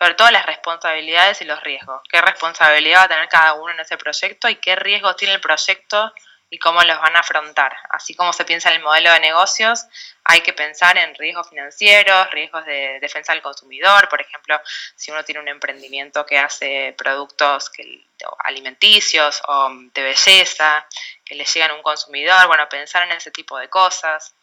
sobre 0.00 0.14
todo 0.14 0.30
las 0.32 0.44
responsabilidades 0.44 1.40
y 1.40 1.44
los 1.44 1.62
riesgos. 1.62 2.02
¿Qué 2.10 2.20
responsabilidad 2.20 2.98
va 2.98 3.02
a 3.04 3.08
tener 3.08 3.28
cada 3.28 3.54
uno 3.54 3.72
en 3.72 3.80
ese 3.80 3.96
proyecto 3.96 4.48
y 4.48 4.56
qué 4.56 4.74
riesgos 4.74 5.16
tiene 5.16 5.34
el 5.34 5.40
proyecto 5.40 6.12
y 6.50 6.58
cómo 6.58 6.82
los 6.82 7.00
van 7.00 7.14
a 7.14 7.20
afrontar? 7.20 7.72
Así 7.90 8.16
como 8.16 8.32
se 8.32 8.44
piensa 8.44 8.70
en 8.70 8.78
el 8.78 8.82
modelo 8.82 9.12
de 9.12 9.20
negocios, 9.20 9.86
hay 10.24 10.40
que 10.40 10.52
pensar 10.52 10.98
en 10.98 11.14
riesgos 11.14 11.48
financieros, 11.48 12.32
riesgos 12.32 12.66
de 12.66 12.98
defensa 13.00 13.32
del 13.32 13.40
consumidor, 13.40 14.08
por 14.08 14.20
ejemplo, 14.20 14.60
si 14.96 15.12
uno 15.12 15.22
tiene 15.22 15.40
un 15.40 15.48
emprendimiento 15.48 16.26
que 16.26 16.36
hace 16.36 16.96
productos 16.98 17.70
que, 17.70 18.04
alimenticios 18.40 19.40
o 19.46 19.70
de 19.94 20.02
belleza, 20.02 20.84
que 21.24 21.36
le 21.36 21.44
llegan 21.44 21.70
a 21.70 21.74
un 21.74 21.82
consumidor, 21.82 22.48
bueno, 22.48 22.68
pensar 22.68 23.04
en 23.04 23.12
ese 23.12 23.30
tipo 23.30 23.56
de 23.56 23.68
cosas 23.68 24.34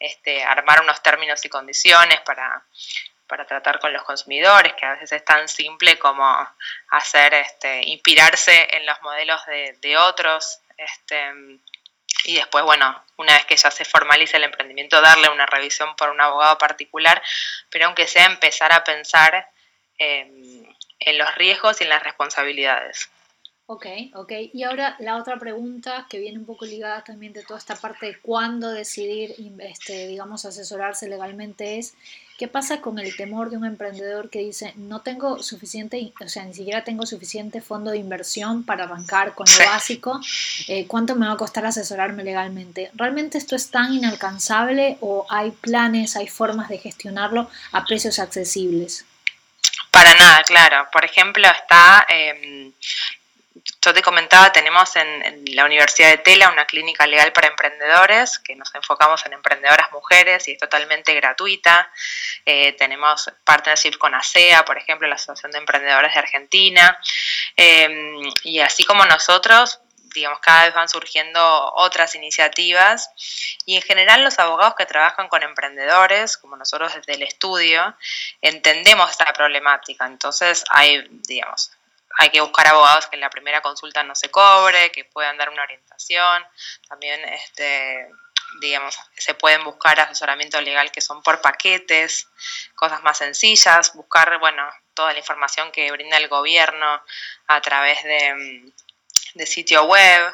este, 0.00 0.42
armar 0.42 0.80
unos 0.80 1.02
términos 1.02 1.44
y 1.44 1.48
condiciones 1.48 2.20
para, 2.22 2.64
tratar 3.46 3.78
con 3.78 3.92
los 3.92 4.02
consumidores, 4.02 4.72
que 4.72 4.84
a 4.84 4.94
veces 4.94 5.12
es 5.12 5.24
tan 5.24 5.46
simple 5.46 5.98
como 5.98 6.24
hacer, 6.88 7.34
este, 7.34 7.82
inspirarse 7.86 8.76
en 8.76 8.84
los 8.86 9.00
modelos 9.02 9.40
de, 9.80 9.96
otros, 9.96 10.58
este, 10.76 11.32
y 12.24 12.34
después, 12.34 12.64
bueno, 12.64 13.04
una 13.18 13.34
vez 13.34 13.46
que 13.46 13.56
ya 13.56 13.70
se 13.70 13.84
formalice 13.84 14.36
el 14.36 14.44
emprendimiento, 14.44 15.00
darle 15.00 15.28
una 15.28 15.46
revisión 15.46 15.94
por 15.94 16.10
un 16.10 16.20
abogado 16.20 16.58
particular, 16.58 17.22
pero 17.68 17.86
aunque 17.86 18.08
sea 18.08 18.24
empezar 18.24 18.72
a 18.72 18.82
pensar 18.82 19.48
en 19.98 21.18
los 21.18 21.34
riesgos 21.36 21.80
y 21.80 21.84
en 21.84 21.90
las 21.90 22.02
responsabilidades. 22.02 23.10
Ok, 23.72 23.86
ok. 24.14 24.32
Y 24.52 24.64
ahora 24.64 24.96
la 24.98 25.16
otra 25.16 25.38
pregunta 25.38 26.08
que 26.10 26.18
viene 26.18 26.40
un 26.40 26.44
poco 26.44 26.64
ligada 26.64 27.04
también 27.04 27.32
de 27.32 27.44
toda 27.44 27.56
esta 27.56 27.76
parte 27.76 28.06
de 28.06 28.18
cuándo 28.18 28.68
decidir, 28.68 29.36
este, 29.60 30.08
digamos, 30.08 30.44
asesorarse 30.44 31.08
legalmente 31.08 31.78
es, 31.78 31.94
¿qué 32.36 32.48
pasa 32.48 32.80
con 32.80 32.98
el 32.98 33.14
temor 33.14 33.48
de 33.48 33.58
un 33.58 33.64
emprendedor 33.64 34.28
que 34.28 34.40
dice, 34.40 34.72
no 34.74 35.02
tengo 35.02 35.40
suficiente, 35.40 36.12
o 36.20 36.28
sea, 36.28 36.44
ni 36.46 36.52
siquiera 36.52 36.82
tengo 36.82 37.06
suficiente 37.06 37.60
fondo 37.60 37.92
de 37.92 37.98
inversión 37.98 38.64
para 38.64 38.86
arrancar 38.86 39.36
con 39.36 39.46
lo 39.48 39.64
básico, 39.64 40.20
eh, 40.66 40.88
¿cuánto 40.88 41.14
me 41.14 41.28
va 41.28 41.34
a 41.34 41.36
costar 41.36 41.64
asesorarme 41.64 42.24
legalmente? 42.24 42.90
¿Realmente 42.94 43.38
esto 43.38 43.54
es 43.54 43.70
tan 43.70 43.94
inalcanzable 43.94 44.98
o 45.00 45.26
hay 45.30 45.52
planes, 45.52 46.16
hay 46.16 46.26
formas 46.26 46.68
de 46.70 46.78
gestionarlo 46.78 47.48
a 47.70 47.84
precios 47.84 48.18
accesibles? 48.18 49.04
Para 49.92 50.12
nada, 50.14 50.42
claro. 50.42 50.88
Por 50.92 51.04
ejemplo, 51.04 51.46
está... 51.46 52.04
Em, 52.08 52.72
yo 53.82 53.94
te 53.94 54.02
comentaba, 54.02 54.52
tenemos 54.52 54.94
en, 54.96 55.44
la 55.54 55.64
Universidad 55.64 56.10
de 56.10 56.18
Tela 56.18 56.50
una 56.50 56.66
clínica 56.66 57.06
legal 57.06 57.32
para 57.32 57.48
emprendedores, 57.48 58.38
que 58.38 58.54
nos 58.54 58.74
enfocamos 58.74 59.24
en 59.26 59.32
emprendedoras 59.32 59.90
mujeres 59.92 60.46
y 60.48 60.52
es 60.52 60.58
totalmente 60.58 61.14
gratuita. 61.14 61.90
Eh, 62.44 62.72
tenemos 62.72 63.30
partnership 63.44 63.98
con 63.98 64.14
ASEA, 64.14 64.64
por 64.64 64.78
ejemplo, 64.78 65.08
la 65.08 65.14
Asociación 65.14 65.52
de 65.52 65.58
Emprendedores 65.58 66.12
de 66.12 66.18
Argentina. 66.18 66.98
Em, 67.56 68.30
y 68.44 68.60
así 68.60 68.84
como 68.84 69.04
nosotros, 69.06 69.80
digamos, 70.14 70.40
cada 70.40 70.64
vez 70.64 70.74
van 70.74 70.88
surgiendo 70.88 71.72
otras 71.74 72.14
iniciativas 72.14 73.10
y 73.64 73.76
en 73.76 73.82
general 73.82 74.24
los 74.24 74.38
abogados 74.38 74.74
que 74.74 74.86
trabajan 74.86 75.28
con 75.28 75.42
emprendedores, 75.42 76.36
como 76.36 76.56
nosotros 76.56 76.94
desde 76.94 77.14
el 77.14 77.22
estudio, 77.22 77.96
entendemos 78.40 79.10
esta 79.10 79.32
problemática. 79.32 80.06
Entonces 80.06 80.64
hay, 80.70 81.06
digamos, 81.26 81.72
hay 82.20 82.28
que 82.28 82.42
buscar 82.42 82.66
abogados 82.66 83.06
que 83.06 83.16
en 83.16 83.22
la 83.22 83.30
primera 83.30 83.62
consulta 83.62 84.02
no 84.02 84.14
se 84.14 84.30
cobre, 84.30 84.92
que 84.92 85.06
puedan 85.06 85.38
dar 85.38 85.48
una 85.48 85.62
orientación. 85.62 86.46
También, 86.86 87.18
este, 87.24 88.10
digamos, 88.60 88.94
se 89.16 89.32
pueden 89.32 89.64
buscar 89.64 89.98
asesoramiento 89.98 90.60
legal 90.60 90.92
que 90.92 91.00
son 91.00 91.22
por 91.22 91.40
paquetes, 91.40 92.28
cosas 92.74 93.02
más 93.02 93.16
sencillas, 93.16 93.94
buscar, 93.94 94.38
bueno, 94.38 94.68
toda 94.92 95.14
la 95.14 95.18
información 95.18 95.72
que 95.72 95.90
brinda 95.92 96.18
el 96.18 96.28
gobierno 96.28 97.02
a 97.46 97.60
través 97.62 98.04
de, 98.04 98.70
de 99.32 99.46
sitio 99.46 99.84
web. 99.84 100.30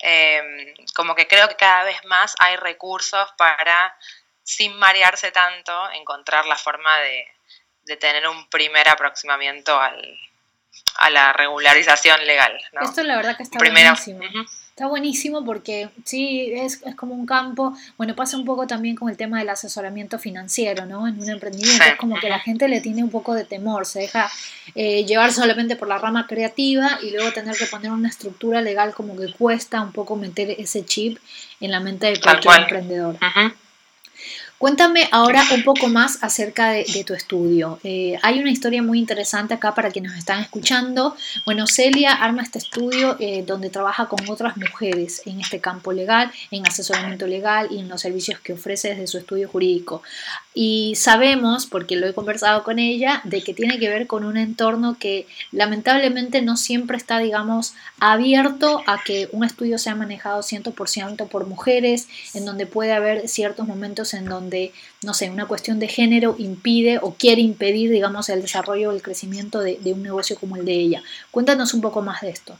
Em, 0.00 0.74
como 0.96 1.14
que 1.14 1.28
creo 1.28 1.48
que 1.48 1.54
cada 1.54 1.84
vez 1.84 2.04
más 2.06 2.34
hay 2.40 2.56
recursos 2.56 3.30
para, 3.38 3.96
sin 4.42 4.76
marearse 4.80 5.30
tanto, 5.30 5.92
encontrar 5.92 6.44
la 6.46 6.56
forma 6.56 6.98
de, 6.98 7.24
de 7.82 7.96
tener 7.96 8.26
un 8.26 8.50
primer 8.50 8.88
aproximamiento 8.88 9.80
al, 9.80 10.18
a 11.00 11.08
la 11.08 11.32
regularización 11.32 12.24
legal. 12.26 12.52
Esto 12.82 13.02
la 13.02 13.16
verdad 13.16 13.36
que 13.36 13.42
está 13.42 13.58
buenísimo. 13.58 14.20
Está 14.68 14.86
buenísimo 14.86 15.44
porque 15.44 15.88
sí, 16.04 16.52
es, 16.54 16.80
como 16.96 17.14
un 17.14 17.26
campo, 17.26 17.74
bueno, 17.98 18.14
pasa 18.14 18.36
un 18.36 18.44
poco 18.44 18.66
también 18.66 18.96
con 18.96 19.10
el 19.10 19.16
tema 19.16 19.38
del 19.38 19.48
asesoramiento 19.48 20.18
financiero, 20.18 20.86
¿no? 20.86 21.08
En 21.08 21.20
un 21.20 21.28
emprendimiento 21.28 21.84
es 21.84 21.96
como 21.96 22.18
que 22.18 22.28
la 22.28 22.38
gente 22.38 22.68
le 22.68 22.80
tiene 22.80 23.02
un 23.02 23.10
poco 23.10 23.34
de 23.34 23.44
temor, 23.44 23.84
se 23.84 24.00
deja 24.00 24.30
eh, 24.74 25.04
llevar 25.04 25.32
solamente 25.32 25.74
por 25.76 25.88
la 25.88 25.98
rama 25.98 26.26
creativa 26.26 26.98
y 27.02 27.10
luego 27.10 27.32
tener 27.32 27.56
que 27.56 27.66
poner 27.66 27.90
una 27.90 28.08
estructura 28.08 28.62
legal 28.62 28.94
como 28.94 29.16
que 29.16 29.32
cuesta 29.32 29.82
un 29.82 29.92
poco 29.92 30.16
meter 30.16 30.50
ese 30.58 30.84
chip 30.84 31.18
en 31.60 31.70
la 31.72 31.80
mente 31.80 32.06
de 32.06 32.20
cualquier 32.20 32.60
emprendedor. 32.60 33.16
Cuéntame 34.60 35.08
ahora 35.10 35.42
un 35.54 35.64
poco 35.64 35.88
más 35.88 36.22
acerca 36.22 36.72
de, 36.72 37.02
tu 37.06 37.14
estudio. 37.14 37.80
Eh, 37.82 38.18
hay 38.20 38.40
una 38.40 38.50
historia 38.50 38.82
muy 38.82 38.98
interesante 38.98 39.54
acá 39.54 39.74
para 39.74 39.90
quienes 39.90 40.10
nos 40.10 40.18
están 40.18 40.42
escuchando. 40.42 41.16
Bueno, 41.46 41.66
Celia 41.66 42.12
arma 42.12 42.42
este 42.42 42.58
estudio 42.58 43.16
eh, 43.20 43.42
donde 43.46 43.70
trabaja 43.70 44.04
con 44.04 44.18
otras 44.28 44.58
mujeres 44.58 45.22
en 45.24 45.40
este 45.40 45.60
campo 45.60 45.94
legal, 45.94 46.30
en 46.50 46.66
asesoramiento 46.66 47.26
legal 47.26 47.68
y 47.70 47.78
en 47.78 47.88
los 47.88 48.02
servicios 48.02 48.38
que 48.40 48.52
ofrece 48.52 48.90
desde 48.90 49.06
su 49.06 49.16
estudio 49.16 49.48
jurídico. 49.48 50.02
Y 50.52 50.94
sabemos, 50.96 51.66
porque 51.66 51.94
lo 51.94 52.08
he 52.08 52.14
conversado 52.14 52.64
con 52.64 52.80
ella, 52.80 53.20
de 53.22 53.40
que 53.42 53.54
tiene 53.54 53.78
que 53.78 53.88
ver 53.88 54.08
con 54.08 54.24
un 54.24 54.36
entorno 54.36 54.96
que 54.98 55.28
lamentablemente 55.52 56.42
no 56.42 56.56
siempre 56.56 56.96
está, 56.96 57.20
digamos, 57.20 57.74
abierto 58.00 58.82
a 58.88 59.00
que 59.04 59.28
un 59.30 59.44
estudio 59.44 59.78
sea 59.78 59.94
manejado 59.94 60.42
100% 60.42 61.28
por 61.28 61.46
mujeres, 61.46 62.08
en 62.34 62.44
donde 62.44 62.66
puede 62.66 62.92
haber 62.92 63.28
ciertos 63.28 63.68
momentos 63.68 64.12
en 64.12 64.24
donde, 64.24 64.72
no 65.02 65.14
sé, 65.14 65.30
una 65.30 65.46
cuestión 65.46 65.78
de 65.78 65.86
género 65.86 66.34
impide 66.36 66.98
o 67.00 67.14
quiere 67.14 67.42
impedir, 67.42 67.90
digamos, 67.90 68.28
el 68.28 68.42
desarrollo 68.42 68.88
o 68.88 68.92
el 68.92 69.02
crecimiento 69.02 69.60
de, 69.60 69.78
un 69.84 70.02
negocio 70.02 70.36
como 70.36 70.56
el 70.56 70.64
de 70.64 70.74
ella. 70.74 71.02
Cuéntanos 71.30 71.74
un 71.74 71.80
poco 71.80 72.02
más 72.02 72.22
de 72.22 72.30
esto. 72.30 72.58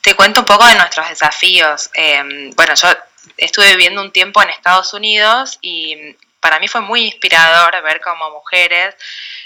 Te 0.00 0.14
cuento 0.14 0.40
un 0.40 0.46
poco 0.46 0.64
de 0.64 0.76
nuestros 0.76 1.08
desafíos. 1.08 1.90
Em, 1.94 2.52
bueno, 2.52 2.74
yo 2.74 2.88
estuve 3.36 3.70
viviendo 3.70 4.00
un 4.00 4.12
tiempo 4.12 4.40
en 4.42 4.50
Estados 4.50 4.94
Unidos 4.94 5.58
y 5.60 6.16
para 6.46 6.60
mí 6.60 6.68
fue 6.68 6.80
muy 6.80 7.02
inspirador 7.06 7.82
ver 7.82 8.00
cómo 8.00 8.30
mujeres 8.30 8.94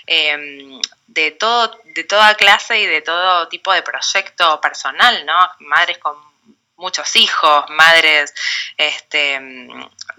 em, 0.06 0.78
de, 1.06 1.30
todo, 1.30 1.80
de 1.82 2.04
toda 2.04 2.34
clase 2.34 2.78
y 2.78 2.84
de 2.84 3.00
todo 3.00 3.48
tipo 3.48 3.72
de 3.72 3.80
proyecto 3.80 4.60
personal, 4.60 5.24
¿no? 5.24 5.50
Madres 5.60 5.96
con 5.96 6.14
muchos 6.76 7.16
hijos, 7.16 7.64
madres, 7.70 8.34
este, 8.76 9.40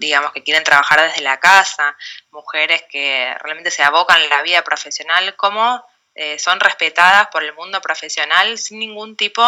digamos, 0.00 0.32
que 0.32 0.42
quieren 0.42 0.64
trabajar 0.64 1.02
desde 1.02 1.22
la 1.22 1.38
casa, 1.38 1.96
mujeres 2.32 2.82
que 2.90 3.32
realmente 3.38 3.70
se 3.70 3.84
abocan 3.84 4.20
en 4.20 4.30
la 4.30 4.42
vida 4.42 4.64
profesional, 4.64 5.36
cómo 5.36 5.86
eh, 6.16 6.36
son 6.40 6.58
respetadas 6.58 7.28
por 7.28 7.44
el 7.44 7.54
mundo 7.54 7.80
profesional 7.80 8.58
sin 8.58 8.80
ningún 8.80 9.16
tipo 9.16 9.44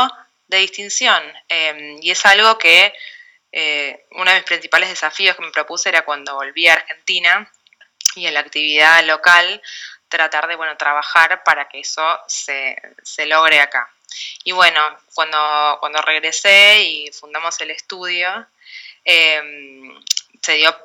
de 0.47 0.59
distinción. 0.59 1.21
Em, 1.49 1.99
y 2.01 2.13
es 2.13 2.25
algo 2.27 2.59
que 2.59 2.95
eh, 3.57 4.07
uno 4.11 4.33
de 4.33 4.39
mis 4.39 4.47
principales 4.47 4.89
desafíos 4.89 5.37
que 5.37 5.43
me 5.43 5.53
propuse 5.53 5.89
era 5.89 6.05
cuando 6.05 6.35
volví 6.35 6.67
a 6.67 6.73
Argentina 6.73 7.49
y 8.17 8.27
en 8.27 8.35
la 8.35 8.41
actividad 8.41 9.05
local 9.05 9.63
tratar 10.09 10.49
de 10.49 10.57
bueno, 10.57 10.77
trabajar 10.77 11.45
para 11.45 11.69
que 11.69 11.79
eso 11.79 12.19
se, 12.27 12.77
logre 13.27 13.61
acá. 13.61 13.89
Y 14.43 14.51
bueno, 14.51 14.81
cuando, 15.15 15.77
cuando 15.79 16.03
regresé 16.03 16.83
y 16.83 17.13
fundamos 17.13 17.61
el 17.61 17.71
estudio, 17.71 18.45
em, 19.05 20.01
se 20.43 20.55
dio 20.55 20.77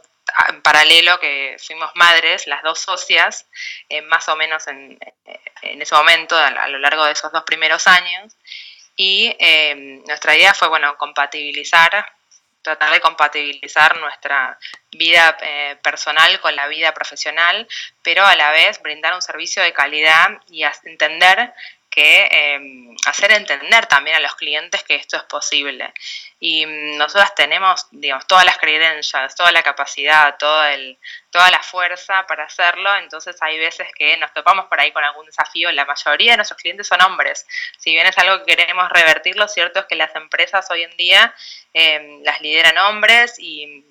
en 0.50 0.62
paralelo 0.62 1.20
que 1.20 1.58
fuimos 1.60 1.92
madres, 1.96 2.46
las 2.46 2.62
dos 2.62 2.80
socias, 2.80 3.48
eh, 3.90 4.04
más 4.04 4.30
o 4.30 4.36
menos 4.36 4.68
en, 4.68 5.00
en 5.64 5.82
ese 5.82 5.96
momento, 5.96 6.38
a, 6.38 6.68
lo 6.68 6.78
largo 6.78 7.04
de 7.06 7.14
esos 7.14 7.32
dos 7.32 7.44
primeros 7.46 7.88
años. 7.88 8.36
Y 8.96 9.36
em, 9.40 10.04
nuestra 10.06 10.36
idea 10.36 10.54
fue, 10.54 10.68
bueno, 10.68 10.96
compatibilizar 10.98 12.06
tratar 12.62 12.92
de 12.92 13.00
compatibilizar 13.00 13.98
nuestra 14.00 14.58
vida 14.92 15.38
eh, 15.42 15.78
personal 15.82 16.40
con 16.42 16.56
la 16.56 16.68
vida 16.68 16.94
profesional, 16.94 17.68
pero 18.02 18.26
a 18.26 18.36
la 18.36 18.52
vez 18.52 18.82
brindar 18.82 19.14
un 19.14 19.22
servicio 19.22 19.64
de 19.64 19.74
calidad 19.74 20.40
y 20.50 20.64
entender 20.84 21.54
que 22.00 22.30
em, 22.32 22.96
hacer 23.06 23.32
entender 23.34 23.86
también 23.88 24.16
a 24.16 24.20
los 24.22 24.36
clientes 24.36 24.84
que 24.84 24.96
esto 24.96 25.18
es 25.18 25.24
posible. 25.24 25.94
Y 26.40 26.66
mm, 26.66 26.98
nosotras 26.98 27.36
tenemos, 27.36 27.88
digamos, 27.92 28.26
todas 28.26 28.46
las 28.46 28.58
creencias, 28.58 29.36
toda 29.36 29.52
la 29.52 29.64
capacidad, 29.64 30.38
todo 30.38 30.64
el, 30.66 30.98
toda 31.30 31.52
la 31.52 31.62
fuerza 31.62 32.26
para 32.26 32.46
hacerlo, 32.46 32.96
entonces 32.96 33.36
hay 33.42 33.60
veces 33.60 33.90
que 33.98 34.16
nos 34.16 34.34
topamos 34.34 34.66
por 34.68 34.80
ahí 34.80 34.94
con 34.94 35.04
algún 35.04 35.26
desafío. 35.26 35.72
La 35.74 35.84
mayoría 35.84 36.32
de 36.32 36.38
nuestros 36.38 36.62
clientes 36.62 36.88
son 36.88 37.02
hombres. 37.02 37.46
Si 37.78 37.92
bien 37.92 38.08
es 38.08 38.18
algo 38.18 38.46
que 38.46 38.56
queremos 38.56 38.90
revertir, 38.90 39.36
lo 39.36 39.50
cierto 39.50 39.82
es 39.82 39.86
que 39.86 39.96
las 39.96 40.16
empresas 40.16 40.72
hoy 40.72 40.84
en 40.84 40.96
día 40.96 41.36
em, 41.74 42.24
las 42.24 42.40
lideran 42.40 42.78
hombres 42.78 43.36
y 43.40 43.84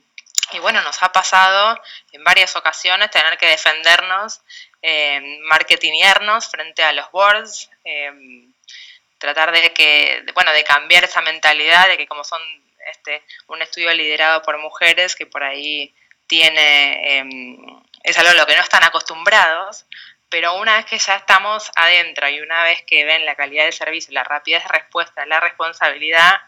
y 0.52 0.58
bueno, 0.58 0.80
nos 0.82 1.02
ha 1.02 1.12
pasado 1.12 1.80
en 2.12 2.24
varias 2.24 2.56
ocasiones 2.56 3.10
tener 3.10 3.36
que 3.38 3.46
defendernos, 3.46 4.40
eh, 4.82 5.40
frente 6.50 6.82
a 6.82 6.92
los 6.92 7.10
boards, 7.10 7.70
eh, 7.84 8.12
tratar 9.18 9.52
de 9.52 9.72
que, 9.72 10.24
bueno, 10.34 10.52
de 10.52 10.64
cambiar 10.64 11.04
esa 11.04 11.20
mentalidad 11.22 11.88
de 11.88 11.96
que 11.96 12.06
como 12.06 12.24
son 12.24 12.40
este, 12.90 13.22
un 13.48 13.60
estudio 13.60 13.92
liderado 13.92 14.42
por 14.42 14.58
mujeres 14.58 15.14
que 15.14 15.26
por 15.26 15.42
ahí 15.42 15.94
tiene, 16.26 17.18
em, 17.18 17.82
es 18.02 18.18
algo 18.18 18.30
a 18.30 18.34
lo 18.34 18.46
que 18.46 18.56
no 18.56 18.62
están 18.62 18.84
acostumbrados, 18.84 19.86
pero 20.30 20.54
una 20.56 20.76
vez 20.76 20.86
que 20.86 20.98
ya 20.98 21.16
estamos 21.16 21.70
adentro 21.74 22.28
y 22.28 22.40
una 22.40 22.62
vez 22.64 22.82
que 22.82 23.04
ven 23.04 23.24
la 23.24 23.34
calidad 23.34 23.64
del 23.64 23.72
servicio, 23.72 24.12
la 24.12 24.24
rapidez 24.24 24.62
de 24.62 24.68
respuesta, 24.68 25.26
la 25.26 25.40
responsabilidad 25.40 26.40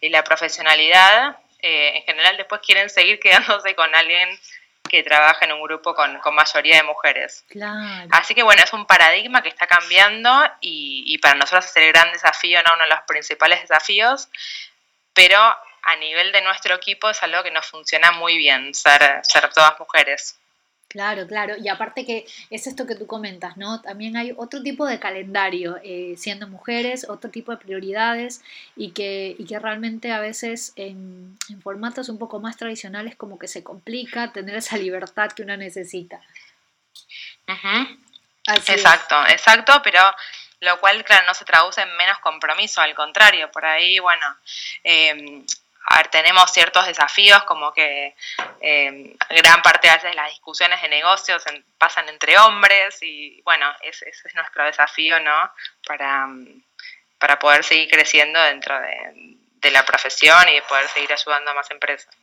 y 0.00 0.08
la 0.08 0.24
profesionalidad, 0.24 1.36
eh, 1.68 1.96
en 1.96 2.02
general 2.04 2.36
después 2.36 2.60
quieren 2.64 2.88
seguir 2.88 3.18
quedándose 3.18 3.74
con 3.74 3.92
alguien 3.92 4.28
que 4.88 5.02
trabaja 5.02 5.44
en 5.44 5.52
un 5.52 5.62
grupo 5.62 5.96
con, 5.96 6.20
mayoría 6.32 6.76
de 6.76 6.84
mujeres. 6.84 7.44
Así 8.12 8.36
que 8.36 8.44
bueno, 8.44 8.62
es 8.62 8.72
un 8.72 8.86
paradigma 8.86 9.42
que 9.42 9.48
está 9.48 9.66
cambiando 9.66 10.30
y, 10.60 11.18
para 11.18 11.34
nosotros 11.34 11.66
es 11.66 11.76
el 11.76 11.88
gran 11.92 12.12
desafío, 12.12 12.62
¿no? 12.62 12.74
uno 12.74 12.84
de 12.84 12.90
los 12.90 13.00
principales 13.08 13.62
desafíos, 13.62 14.28
pero 15.12 15.40
a 15.82 15.96
nivel 15.96 16.30
de 16.30 16.42
nuestro 16.42 16.76
equipo 16.76 17.10
es 17.10 17.20
algo 17.24 17.42
que 17.42 17.50
nos 17.50 17.66
funciona 17.66 18.12
muy 18.12 18.36
bien, 18.36 18.72
ser, 18.72 19.18
ser 19.22 19.52
todas 19.52 19.76
mujeres. 19.80 20.38
Claro, 20.88 21.26
claro. 21.26 21.56
Y 21.58 21.68
aparte 21.68 22.06
que 22.06 22.26
es 22.50 22.66
esto 22.66 22.86
que 22.86 22.94
tú 22.94 23.06
comentas, 23.06 23.56
¿no? 23.56 23.80
También 23.80 24.16
hay 24.16 24.32
otro 24.36 24.62
tipo 24.62 24.86
de 24.86 25.00
calendario, 25.00 25.78
eh, 25.82 26.14
siendo 26.16 26.46
mujeres, 26.46 27.06
otro 27.08 27.30
tipo 27.30 27.50
de 27.50 27.58
prioridades 27.58 28.42
y 28.76 28.92
que, 28.92 29.34
y 29.36 29.46
que 29.46 29.58
realmente 29.58 30.12
a 30.12 30.20
veces 30.20 30.72
en, 30.76 31.36
formatos 31.62 32.08
un 32.08 32.18
poco 32.18 32.38
más 32.38 32.56
tradicionales 32.56 33.16
como 33.16 33.38
que 33.38 33.48
se 33.48 33.64
complica 33.64 34.32
tener 34.32 34.56
esa 34.56 34.78
libertad 34.78 35.32
que 35.32 35.42
uno 35.42 35.56
necesita. 35.56 36.20
exacto, 38.46 39.16
exacto, 39.28 39.80
pero 39.82 40.00
lo 40.60 40.78
cual, 40.80 41.04
claro, 41.04 41.26
no 41.26 41.34
se 41.34 41.44
traduce 41.44 41.82
en 41.82 41.96
menos 41.96 42.18
compromiso, 42.20 42.80
al 42.80 42.94
contrario, 42.94 43.50
por 43.50 43.66
ahí, 43.66 43.98
bueno, 43.98 44.26
eh, 44.84 45.44
a 45.88 45.98
ver, 45.98 46.08
tenemos 46.08 46.52
ciertos 46.52 46.84
desafíos 46.86 47.44
como 47.44 47.72
que 47.72 48.16
eh, 48.60 49.16
gran 49.30 49.62
parte 49.62 49.88
de 50.02 50.14
las 50.14 50.30
discusiones 50.30 50.82
de 50.82 50.88
negocios 50.88 51.44
pasan 51.78 52.08
entre 52.08 52.36
hombres 52.38 52.98
y 53.02 53.40
bueno, 53.42 53.72
ese, 53.82 54.08
es 54.08 54.34
nuestro 54.34 54.64
desafío, 54.64 55.20
¿no? 55.20 55.52
Para, 55.86 56.26
para 57.18 57.38
poder 57.38 57.62
seguir 57.62 57.88
creciendo 57.88 58.42
dentro 58.42 58.78
de, 58.80 59.70
la 59.70 59.84
profesión 59.84 60.48
y 60.48 60.54
de 60.54 60.62
poder 60.62 60.86
seguir 60.88 61.12
ayudando 61.12 61.50
a 61.50 61.54
más 61.54 61.68
empresas. 61.72 62.14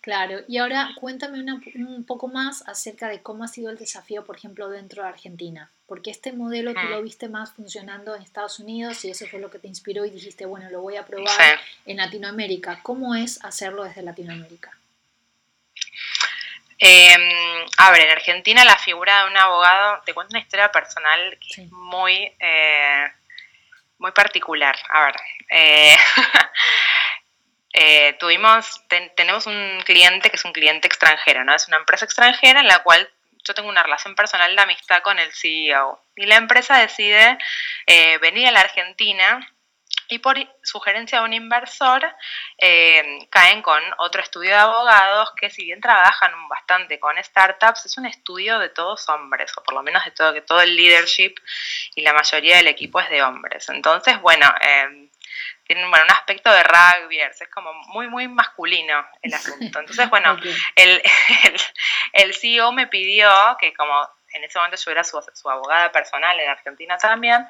Claro, 0.00 0.40
y 0.46 0.58
ahora 0.58 0.90
cuéntame 1.00 1.42
un 1.42 2.04
poco 2.04 2.28
más 2.28 2.62
acerca 2.68 3.08
de 3.08 3.22
cómo 3.22 3.42
ha 3.42 3.48
sido 3.48 3.70
el 3.70 3.76
desafío, 3.76 4.24
por 4.24 4.36
ejemplo, 4.36 4.68
dentro 4.68 5.02
de 5.02 5.08
Argentina, 5.08 5.70
porque 5.86 6.10
este 6.10 6.32
modelo 6.32 6.74
tú 6.74 6.88
lo 6.88 7.00
mm. 7.00 7.04
viste 7.04 7.28
más 7.28 7.52
funcionando 7.52 8.14
en 8.14 8.22
Estados 8.22 8.60
Unidos 8.60 9.04
y 9.04 9.10
eso 9.10 9.26
fue 9.26 9.40
lo 9.40 9.50
que 9.50 9.58
te 9.58 9.68
inspiró 9.68 10.04
y 10.04 10.10
dijiste, 10.10 10.46
bueno, 10.46 10.70
lo 10.70 10.80
voy 10.80 10.96
a 10.96 11.04
probar 11.04 11.58
en 11.86 11.96
Latinoamérica. 11.96 12.80
¿Cómo 12.82 13.14
es 13.16 13.44
hacerlo 13.44 13.82
desde 13.84 14.02
Latinoamérica? 14.02 14.76
Em, 16.78 17.66
a 17.78 17.90
ver, 17.90 18.02
en 18.02 18.10
Argentina 18.10 18.64
la 18.64 18.76
figura 18.76 19.24
de 19.24 19.30
un 19.30 19.36
abogado, 19.36 20.02
te 20.04 20.12
cuento 20.12 20.32
una 20.32 20.40
historia 20.40 20.70
personal 20.70 21.38
muy, 21.70 22.32
eh, 22.38 23.06
muy 23.98 24.12
particular. 24.12 24.76
A 24.90 25.06
ver, 25.06 25.16
eh, 25.50 25.96
Eh, 27.78 28.16
tuvimos, 28.18 28.82
tenemos 29.16 29.46
un 29.46 29.82
cliente 29.84 30.30
que 30.30 30.36
es 30.36 30.44
un 30.46 30.54
cliente 30.54 30.88
extranjero, 30.88 31.44
¿no? 31.44 31.54
Es 31.54 31.68
una 31.68 31.76
empresa 31.76 32.06
extranjera 32.06 32.60
en 32.60 32.68
la 32.68 32.82
cual 32.82 33.06
yo 33.44 33.52
tengo 33.52 33.68
una 33.68 33.82
relación 33.82 34.14
personal 34.14 34.56
de 34.56 34.62
amistad 34.62 35.02
con 35.02 35.18
el 35.18 35.30
CEO. 35.30 36.00
Y 36.16 36.24
la 36.24 36.36
empresa 36.36 36.78
decide 36.78 37.36
eh, 37.86 38.16
venir 38.16 38.48
a 38.48 38.52
la 38.52 38.60
Argentina 38.60 39.46
y 40.08 40.20
por 40.20 40.38
sugerencia 40.62 41.18
de 41.18 41.26
un 41.26 41.34
inversor 41.34 42.02
eh, 42.56 43.26
caen 43.28 43.60
con 43.60 43.82
otro 43.98 44.22
estudio 44.22 44.50
de 44.50 44.56
abogados 44.56 45.32
que 45.38 45.50
si 45.50 45.66
bien 45.66 45.82
trabajan 45.82 46.32
bastante 46.48 46.98
con 46.98 47.22
startups, 47.22 47.84
es 47.84 47.98
un 47.98 48.06
estudio 48.06 48.58
de 48.58 48.70
todos 48.70 49.06
hombres, 49.10 49.52
o 49.54 49.62
por 49.62 49.74
lo 49.74 49.82
menos 49.82 50.02
de 50.02 50.12
todo, 50.12 50.32
que 50.32 50.40
todo 50.40 50.62
el 50.62 50.74
leadership 50.74 51.34
y 51.94 52.00
la 52.00 52.14
mayoría 52.14 52.56
del 52.56 52.68
equipo 52.68 53.00
es 53.00 53.10
de 53.10 53.22
hombres. 53.22 53.68
Entonces, 53.68 54.18
bueno, 54.22 54.46
tienen 55.66 55.88
bueno, 55.90 56.04
un 56.04 56.12
aspecto 56.12 56.50
de 56.50 56.62
rugby, 56.62 57.20
es 57.20 57.48
como 57.52 57.72
muy, 57.88 58.08
muy 58.08 58.28
masculino 58.28 59.06
el 59.22 59.34
asunto. 59.34 59.80
Entonces, 59.80 60.08
bueno, 60.10 60.36
el, 60.76 61.02
el, 62.12 62.34
CEO 62.34 62.72
me 62.72 62.86
pidió 62.86 63.30
que 63.58 63.74
como 63.74 64.08
en 64.32 64.44
ese 64.44 64.58
momento 64.58 64.76
yo 64.82 64.90
era 64.90 65.04
su, 65.04 65.22
su, 65.34 65.50
abogada 65.50 65.90
personal 65.92 66.38
en 66.38 66.48
Argentina 66.48 66.96
también, 66.98 67.46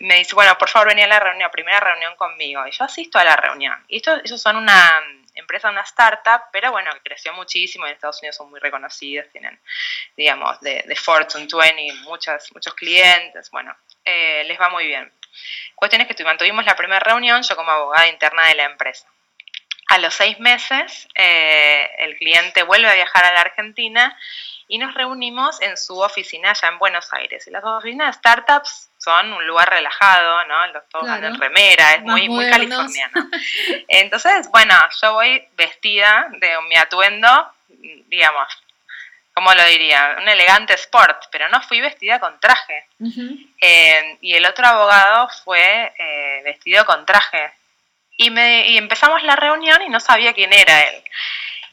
me 0.00 0.16
dice, 0.16 0.34
bueno, 0.34 0.56
por 0.58 0.68
favor, 0.68 0.88
venía 0.88 1.04
a 1.04 1.08
la 1.08 1.20
reunión, 1.20 1.50
primera 1.50 1.80
reunión 1.80 2.16
conmigo. 2.16 2.66
Y 2.66 2.70
yo 2.70 2.84
asisto 2.84 3.18
a 3.18 3.24
la 3.24 3.36
reunión. 3.36 3.74
Y 3.88 3.96
esto, 3.96 4.16
ellos 4.24 4.40
son 4.40 4.56
una 4.56 5.02
empresa, 5.34 5.70
una 5.70 5.82
startup, 5.82 6.48
pero 6.52 6.72
bueno, 6.72 6.90
creció 7.02 7.32
muchísimo. 7.34 7.86
En 7.86 7.92
Estados 7.92 8.20
Unidos 8.20 8.36
son 8.36 8.50
muy 8.50 8.60
reconocidos, 8.60 9.28
tienen, 9.30 9.58
digamos, 10.16 10.60
de, 10.60 10.84
de 10.86 10.96
Fortune 10.96 11.46
20, 11.50 11.94
muchas, 12.02 12.50
muchos 12.52 12.74
clientes. 12.74 13.50
Bueno, 13.50 13.74
eh, 14.04 14.44
les 14.46 14.60
va 14.60 14.68
muy 14.70 14.86
bien. 14.86 15.12
Cuestión 15.74 16.02
es 16.02 16.08
que 16.08 16.14
tuvimos 16.14 16.64
la 16.64 16.76
primera 16.76 17.00
reunión, 17.00 17.42
yo 17.42 17.56
como 17.56 17.70
abogada 17.70 18.08
interna 18.08 18.46
de 18.48 18.54
la 18.54 18.64
empresa. 18.64 19.06
A 19.88 19.98
los 19.98 20.14
seis 20.14 20.40
meses, 20.40 21.08
eh, 21.14 21.88
el 21.98 22.16
cliente 22.16 22.64
vuelve 22.64 22.90
a 22.90 22.94
viajar 22.94 23.24
a 23.24 23.32
la 23.32 23.40
Argentina 23.40 24.18
y 24.68 24.78
nos 24.78 24.94
reunimos 24.94 25.60
en 25.62 25.76
su 25.76 25.98
oficina 26.00 26.50
allá 26.50 26.68
en 26.68 26.78
Buenos 26.78 27.12
Aires. 27.12 27.46
Y 27.46 27.50
las 27.50 27.62
oficinas 27.62 28.08
de 28.08 28.18
startups 28.18 28.90
son 28.98 29.32
un 29.32 29.46
lugar 29.46 29.70
relajado, 29.70 30.44
¿no? 30.46 30.66
Los 30.68 30.88
todos 30.88 31.08
en 31.08 31.38
remera, 31.38 31.94
es 31.94 32.02
muy, 32.02 32.28
muy 32.28 32.50
californiano. 32.50 33.28
Entonces, 33.88 34.48
bueno, 34.50 34.74
yo 35.00 35.12
voy 35.12 35.46
vestida 35.56 36.28
de 36.40 36.60
mi 36.68 36.74
atuendo, 36.76 37.28
digamos, 38.08 38.48
¿cómo 39.36 39.52
lo 39.52 39.64
diría? 39.66 40.16
Un 40.18 40.26
elegante 40.30 40.72
sport, 40.74 41.26
pero 41.30 41.46
no 41.50 41.60
fui 41.60 41.82
vestida 41.82 42.18
con 42.18 42.40
traje. 42.40 42.86
Eh, 43.60 44.16
y 44.22 44.32
el 44.32 44.46
otro 44.46 44.66
abogado 44.66 45.28
fue 45.44 45.92
eh, 45.98 46.40
vestido 46.42 46.86
con 46.86 47.04
traje. 47.04 47.52
Y, 48.16 48.30
me, 48.30 48.66
y 48.66 48.78
empezamos 48.78 49.22
la 49.24 49.36
reunión 49.36 49.82
y 49.82 49.90
no 49.90 50.00
sabía 50.00 50.32
quién 50.32 50.54
era 50.54 50.88
él. 50.88 51.04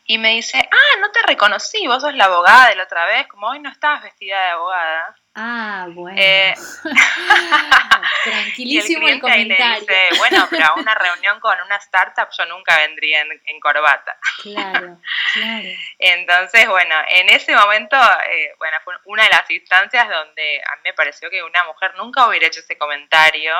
Y 0.06 0.18
me 0.18 0.32
dice, 0.32 0.60
ah, 0.60 1.00
no 1.00 1.10
te 1.12 1.22
reconocí, 1.22 1.88
vos 1.88 2.02
sos 2.02 2.14
la 2.16 2.26
abogada 2.26 2.68
de 2.68 2.76
la 2.76 2.84
otra 2.84 3.06
vez, 3.06 3.28
como 3.28 3.48
hoy 3.48 3.60
no 3.60 3.70
estabas 3.70 4.04
vestida 4.04 4.44
de 4.44 4.52
abogada. 4.52 5.16
Ah, 5.36 5.88
bueno. 5.90 6.18
Eh, 6.22 6.54
Tranquilísimo 8.24 9.08
el, 9.08 9.20
comentario. 9.20 9.80
dice, 9.80 10.10
bueno, 10.18 10.48
pero 10.50 10.66
a 10.66 10.74
una 10.76 10.94
reunión 10.94 11.40
con 11.40 11.60
una 11.66 11.78
startup 11.78 12.28
yo 12.38 12.46
nunca 12.46 12.78
vendría 12.78 13.22
en, 13.22 13.60
corbata. 13.60 14.18
Claro, 14.44 14.98
claro. 15.34 15.70
Entonces, 16.00 16.68
bueno, 16.68 16.96
en 17.08 17.30
ese 17.30 17.56
momento, 17.56 17.96
eh, 18.30 18.54
bueno, 18.58 18.78
fue 18.84 18.94
una 19.06 19.24
de 19.24 19.30
las 19.30 19.50
instancias 19.50 20.10
donde 20.10 20.62
a 20.66 20.76
mí 20.76 20.82
me 20.86 20.94
pareció 20.94 21.30
que 21.30 21.42
una 21.44 21.64
mujer 21.64 21.94
nunca 21.96 22.28
hubiera 22.28 22.48
hecho 22.48 22.60
ese 22.60 22.78
comentario 22.78 23.54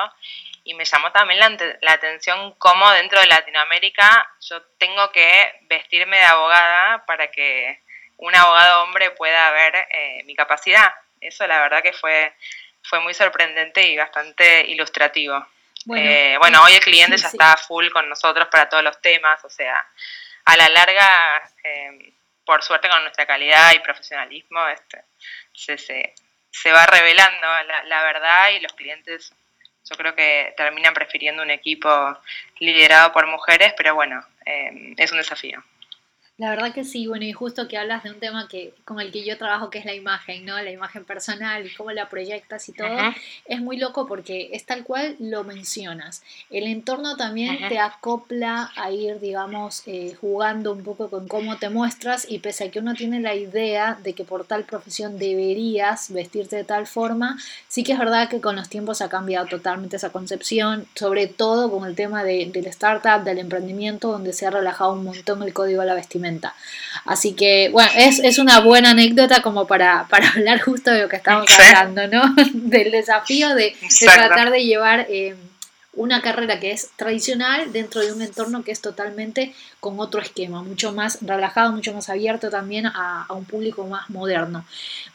y 0.64 0.74
me 0.74 0.84
llamó 0.84 1.10
también 1.12 1.40
la, 1.40 1.92
atención 1.92 2.54
cómo 2.58 2.90
dentro 2.90 3.20
de 3.20 3.26
Latinoamérica 3.26 4.28
yo 4.40 4.62
tengo 4.78 5.10
que 5.12 5.60
vestirme 5.62 6.18
de 6.18 6.24
abogada 6.24 7.04
para 7.06 7.30
que 7.30 7.82
un 8.16 8.34
abogado 8.34 8.82
hombre 8.82 9.10
pueda 9.12 9.50
ver 9.52 9.74
eh, 9.90 10.22
mi 10.24 10.34
capacidad. 10.34 10.92
Eso 11.26 11.46
la 11.46 11.60
verdad 11.60 11.82
que 11.82 11.92
fue, 11.92 12.34
fue 12.82 13.00
muy 13.00 13.14
sorprendente 13.14 13.82
y 13.82 13.96
bastante 13.96 14.64
ilustrativo. 14.68 15.46
Bueno, 15.86 16.10
eh, 16.10 16.36
bueno 16.38 16.62
hoy 16.62 16.74
el 16.74 16.80
cliente 16.80 17.16
ya 17.16 17.28
está 17.28 17.56
full 17.56 17.90
con 17.90 18.08
nosotros 18.08 18.48
para 18.48 18.68
todos 18.68 18.82
los 18.82 19.00
temas, 19.00 19.44
o 19.44 19.50
sea, 19.50 19.86
a 20.44 20.56
la 20.56 20.68
larga, 20.68 21.42
eh, 21.62 22.12
por 22.44 22.62
suerte 22.62 22.88
con 22.88 23.02
nuestra 23.02 23.26
calidad 23.26 23.72
y 23.74 23.78
profesionalismo, 23.80 24.66
este, 24.68 25.04
se, 25.52 25.78
se, 25.78 26.14
se 26.50 26.72
va 26.72 26.86
revelando 26.86 27.46
la, 27.66 27.84
la 27.84 28.02
verdad 28.02 28.50
y 28.50 28.60
los 28.60 28.72
clientes 28.72 29.32
yo 29.88 29.96
creo 29.96 30.14
que 30.14 30.54
terminan 30.56 30.94
prefiriendo 30.94 31.42
un 31.42 31.50
equipo 31.50 32.18
liderado 32.58 33.12
por 33.12 33.26
mujeres, 33.26 33.74
pero 33.76 33.94
bueno, 33.94 34.24
eh, 34.46 34.94
es 34.96 35.12
un 35.12 35.18
desafío. 35.18 35.62
La 36.36 36.50
verdad 36.50 36.74
que 36.74 36.82
sí, 36.82 37.06
bueno, 37.06 37.24
y 37.24 37.32
justo 37.32 37.68
que 37.68 37.78
hablas 37.78 38.02
de 38.02 38.10
un 38.10 38.18
tema 38.18 38.48
que 38.48 38.74
con 38.84 39.00
el 39.00 39.12
que 39.12 39.24
yo 39.24 39.38
trabajo, 39.38 39.70
que 39.70 39.78
es 39.78 39.84
la 39.84 39.94
imagen, 39.94 40.44
¿no? 40.44 40.60
La 40.60 40.72
imagen 40.72 41.04
personal 41.04 41.64
y 41.64 41.72
cómo 41.72 41.92
la 41.92 42.08
proyectas 42.08 42.68
y 42.68 42.72
todo, 42.72 42.88
es 43.44 43.60
muy 43.60 43.76
loco 43.76 44.08
porque 44.08 44.50
es 44.52 44.66
tal 44.66 44.82
cual 44.82 45.14
lo 45.20 45.44
mencionas. 45.44 46.24
El 46.50 46.64
entorno 46.64 47.16
también 47.16 47.68
te 47.68 47.78
acopla 47.78 48.72
a 48.74 48.90
ir, 48.90 49.20
digamos, 49.20 49.84
eh, 49.86 50.16
jugando 50.20 50.72
un 50.72 50.82
poco 50.82 51.08
con 51.08 51.28
cómo 51.28 51.56
te 51.58 51.68
muestras 51.68 52.26
y 52.28 52.40
pese 52.40 52.64
a 52.64 52.70
que 52.72 52.80
uno 52.80 52.94
tiene 52.94 53.20
la 53.20 53.36
idea 53.36 53.96
de 54.02 54.14
que 54.14 54.24
por 54.24 54.44
tal 54.44 54.64
profesión 54.64 55.18
deberías 55.18 56.12
vestirte 56.12 56.56
de 56.56 56.64
tal 56.64 56.88
forma, 56.88 57.38
sí 57.68 57.84
que 57.84 57.92
es 57.92 57.98
verdad 57.98 58.28
que 58.28 58.40
con 58.40 58.56
los 58.56 58.68
tiempos 58.68 59.02
ha 59.02 59.08
cambiado 59.08 59.46
totalmente 59.46 59.98
esa 59.98 60.10
concepción, 60.10 60.88
sobre 60.96 61.28
todo 61.28 61.70
con 61.70 61.88
el 61.88 61.94
tema 61.94 62.24
de, 62.24 62.50
del 62.52 62.66
startup, 62.66 63.22
del 63.22 63.38
emprendimiento, 63.38 64.10
donde 64.10 64.32
se 64.32 64.46
ha 64.46 64.50
relajado 64.50 64.94
un 64.94 65.04
montón 65.04 65.40
el 65.44 65.52
código 65.52 65.82
de 65.82 65.86
la 65.86 65.94
vestimenta 65.94 66.23
Así 67.04 67.34
que, 67.34 67.68
bueno, 67.70 67.90
es, 67.96 68.38
una 68.38 68.60
buena 68.60 68.90
anécdota 68.90 69.42
como 69.42 69.66
para, 69.66 70.06
hablar 70.34 70.60
justo 70.60 70.90
de 70.90 71.02
lo 71.02 71.08
que 71.08 71.16
estamos 71.16 71.46
hablando, 71.58 72.08
¿no? 72.08 72.34
Del 72.52 72.90
desafío 72.90 73.54
de, 73.54 73.76
tratar 74.00 74.50
de 74.50 74.64
llevar 74.64 75.06
eh, 75.08 75.36
una 75.96 76.20
carrera 76.20 76.58
que 76.60 76.72
es 76.72 76.90
tradicional 76.96 77.72
dentro 77.72 78.00
de 78.00 78.12
un 78.12 78.22
entorno 78.22 78.62
que 78.62 78.72
es 78.72 78.80
totalmente 78.80 79.54
con 79.80 79.98
otro 80.00 80.20
esquema, 80.20 80.62
mucho 80.62 80.92
más 80.92 81.18
relajado, 81.22 81.72
mucho 81.72 81.92
más 81.92 82.08
abierto 82.08 82.50
también 82.50 82.86
a, 82.86 83.26
un 83.30 83.44
público 83.44 83.86
más 83.86 84.08
moderno. 84.10 84.64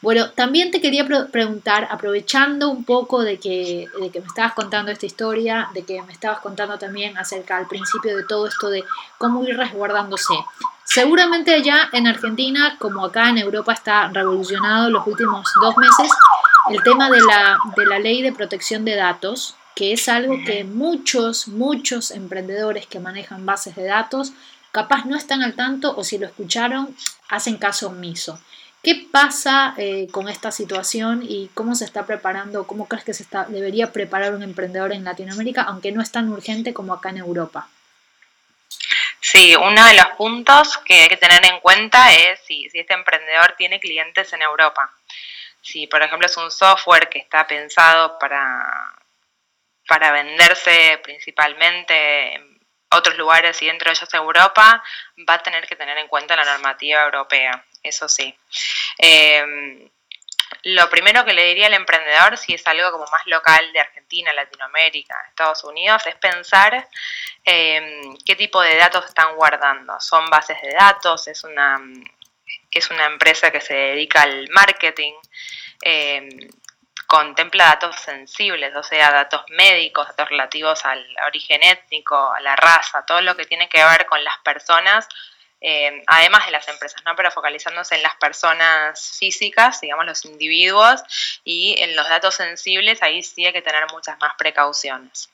Bueno, 0.00 0.30
también 0.30 0.70
te 0.70 0.80
quería 0.80 1.06
preguntar, 1.30 1.88
aprovechando 1.90 2.70
un 2.70 2.84
poco 2.84 3.22
de 3.22 3.38
que, 3.38 3.88
de 4.00 4.10
que 4.10 4.20
me 4.20 4.26
estabas 4.26 4.54
contando 4.54 4.90
esta 4.90 5.06
historia, 5.06 5.68
de 5.74 5.82
que 5.82 6.02
me 6.02 6.12
estabas 6.12 6.40
contando 6.40 6.78
también 6.78 7.16
acerca 7.18 7.56
al 7.56 7.66
principio 7.66 8.16
de 8.16 8.24
todo 8.24 8.46
esto 8.46 8.70
de 8.70 8.84
cómo 9.18 9.44
ir 9.44 9.56
resguardándose. 9.56 10.34
Seguramente 10.92 11.54
allá 11.54 11.88
en 11.92 12.08
Argentina, 12.08 12.74
como 12.80 13.04
acá 13.04 13.28
en 13.28 13.38
Europa 13.38 13.72
está 13.72 14.08
revolucionado 14.08 14.90
los 14.90 15.06
últimos 15.06 15.46
dos 15.62 15.76
meses, 15.76 16.10
el 16.68 16.82
tema 16.82 17.08
de 17.08 17.20
la, 17.20 17.58
de 17.76 17.86
la 17.86 18.00
ley 18.00 18.22
de 18.22 18.32
protección 18.32 18.84
de 18.84 18.96
datos, 18.96 19.54
que 19.76 19.92
es 19.92 20.08
algo 20.08 20.34
que 20.44 20.64
muchos, 20.64 21.46
muchos 21.46 22.10
emprendedores 22.10 22.88
que 22.88 22.98
manejan 22.98 23.46
bases 23.46 23.76
de 23.76 23.84
datos 23.84 24.32
capaz 24.72 25.04
no 25.04 25.16
están 25.16 25.42
al 25.42 25.54
tanto 25.54 25.94
o 25.96 26.02
si 26.02 26.18
lo 26.18 26.26
escucharon, 26.26 26.92
hacen 27.28 27.56
caso 27.58 27.86
omiso. 27.86 28.40
¿Qué 28.82 29.06
pasa 29.12 29.74
eh, 29.76 30.08
con 30.10 30.28
esta 30.28 30.50
situación 30.50 31.22
y 31.22 31.50
cómo 31.54 31.76
se 31.76 31.84
está 31.84 32.04
preparando, 32.04 32.66
cómo 32.66 32.88
crees 32.88 33.04
que 33.04 33.14
se 33.14 33.22
está, 33.22 33.44
debería 33.44 33.92
preparar 33.92 34.34
un 34.34 34.42
emprendedor 34.42 34.92
en 34.92 35.04
Latinoamérica, 35.04 35.62
aunque 35.62 35.92
no 35.92 36.02
es 36.02 36.10
tan 36.10 36.28
urgente 36.30 36.74
como 36.74 36.92
acá 36.92 37.10
en 37.10 37.18
Europa? 37.18 37.68
Sí, 39.32 39.54
uno 39.54 39.84
de 39.84 39.94
los 39.94 40.08
puntos 40.16 40.76
que 40.78 41.02
hay 41.02 41.08
que 41.08 41.16
tener 41.16 41.44
en 41.44 41.60
cuenta 41.60 42.12
es 42.12 42.40
si, 42.40 42.68
este 42.74 42.94
emprendedor 42.94 43.54
tiene 43.56 43.78
clientes 43.78 44.32
en 44.32 44.42
Europa. 44.42 44.92
Si, 45.62 45.86
por 45.86 46.02
ejemplo, 46.02 46.26
es 46.26 46.36
un 46.36 46.50
software 46.50 47.08
que 47.08 47.20
está 47.20 47.46
pensado 47.46 48.18
para, 48.18 48.92
para 49.86 50.10
venderse 50.10 50.98
principalmente 51.04 52.34
en 52.34 52.60
otros 52.90 53.16
lugares 53.16 53.62
y 53.62 53.66
dentro 53.66 53.88
de 53.88 53.92
ellos 53.92 54.12
Europa, 54.14 54.82
va 55.28 55.34
a 55.34 55.42
tener 55.44 55.64
que 55.68 55.76
tener 55.76 55.96
en 55.98 56.08
cuenta 56.08 56.34
la 56.34 56.44
normativa 56.44 57.04
europea, 57.04 57.64
eso 57.84 58.08
sí. 58.08 58.36
Eh, 58.98 59.88
lo 60.64 60.90
primero 60.90 61.24
que 61.24 61.32
le 61.32 61.44
diría 61.46 61.66
al 61.66 61.74
emprendedor, 61.74 62.36
si 62.36 62.54
es 62.54 62.66
algo 62.66 62.90
como 62.90 63.04
más 63.04 63.26
local 63.26 63.72
de 63.72 63.80
Argentina, 63.80 64.32
Latinoamérica, 64.32 65.16
Estados 65.28 65.64
Unidos, 65.64 66.06
es 66.06 66.16
pensar 66.16 66.88
em, 67.44 68.16
qué 68.24 68.36
tipo 68.36 68.60
de 68.60 68.76
datos 68.76 69.06
están 69.06 69.36
guardando. 69.36 69.98
¿Son 70.00 70.28
bases 70.28 70.60
de 70.62 70.72
datos? 70.72 71.28
¿Es 71.28 71.44
una, 71.44 71.80
es 72.70 72.90
una 72.90 73.06
empresa 73.06 73.50
que 73.50 73.60
se 73.60 73.74
dedica 73.74 74.22
al 74.22 74.48
marketing? 74.50 75.14
Em, 75.82 76.28
contempla 77.06 77.64
datos 77.64 77.96
sensibles, 77.96 78.74
o 78.76 78.82
sea, 78.82 79.10
datos 79.10 79.42
médicos, 79.48 80.06
datos 80.08 80.28
relativos 80.28 80.84
al 80.84 81.04
origen 81.26 81.60
étnico, 81.62 82.32
a 82.32 82.40
la 82.40 82.54
raza, 82.54 83.04
todo 83.04 83.20
lo 83.20 83.34
que 83.36 83.46
tiene 83.46 83.68
que 83.68 83.82
ver 83.82 84.06
con 84.06 84.22
las 84.22 84.38
personas 84.44 85.08
eh, 85.60 86.02
además 86.06 86.46
de 86.46 86.52
las 86.52 86.66
empresas, 86.68 87.02
¿no? 87.04 87.14
pero 87.14 87.30
focalizándose 87.30 87.94
en 87.94 88.02
las 88.02 88.16
personas 88.16 89.16
físicas, 89.18 89.80
digamos 89.80 90.06
los 90.06 90.24
individuos, 90.24 91.02
y 91.44 91.76
en 91.80 91.94
los 91.96 92.08
datos 92.08 92.34
sensibles, 92.34 93.02
ahí 93.02 93.22
sí 93.22 93.44
hay 93.46 93.52
que 93.52 93.62
tener 93.62 93.86
muchas 93.92 94.18
más 94.18 94.34
precauciones. 94.36 95.30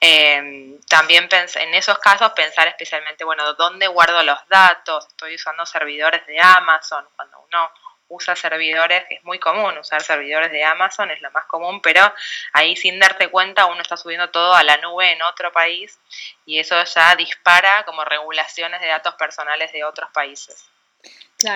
Eh, 0.00 0.78
también 0.88 1.28
en 1.32 1.74
esos 1.74 1.98
casos 1.98 2.32
pensar 2.32 2.66
especialmente, 2.68 3.24
bueno, 3.24 3.54
¿dónde 3.54 3.86
guardo 3.86 4.22
los 4.22 4.38
datos? 4.48 5.06
Estoy 5.06 5.36
usando 5.36 5.64
servidores 5.64 6.26
de 6.26 6.40
Amazon, 6.40 7.06
cuando 7.16 7.38
uno 7.48 7.70
usa 8.08 8.36
servidores, 8.36 9.04
es 9.10 9.24
muy 9.24 9.38
común 9.38 9.76
usar 9.78 10.02
servidores 10.02 10.50
de 10.50 10.64
Amazon, 10.64 11.10
es 11.10 11.20
lo 11.20 11.30
más 11.30 11.46
común, 11.46 11.80
pero 11.80 12.12
ahí 12.52 12.76
sin 12.76 12.98
darte 12.98 13.28
cuenta 13.28 13.66
uno 13.66 13.80
está 13.80 13.96
subiendo 13.96 14.30
todo 14.30 14.54
a 14.54 14.62
la 14.62 14.76
nube 14.78 15.12
en 15.12 15.22
otro 15.22 15.52
país 15.52 15.98
y 16.46 16.58
eso 16.58 16.82
ya 16.84 17.16
dispara 17.16 17.84
como 17.84 18.04
regulaciones 18.04 18.80
de 18.80 18.88
datos 18.88 19.14
personales 19.14 19.72
de 19.72 19.84
otros 19.84 20.10
países. 20.10 20.68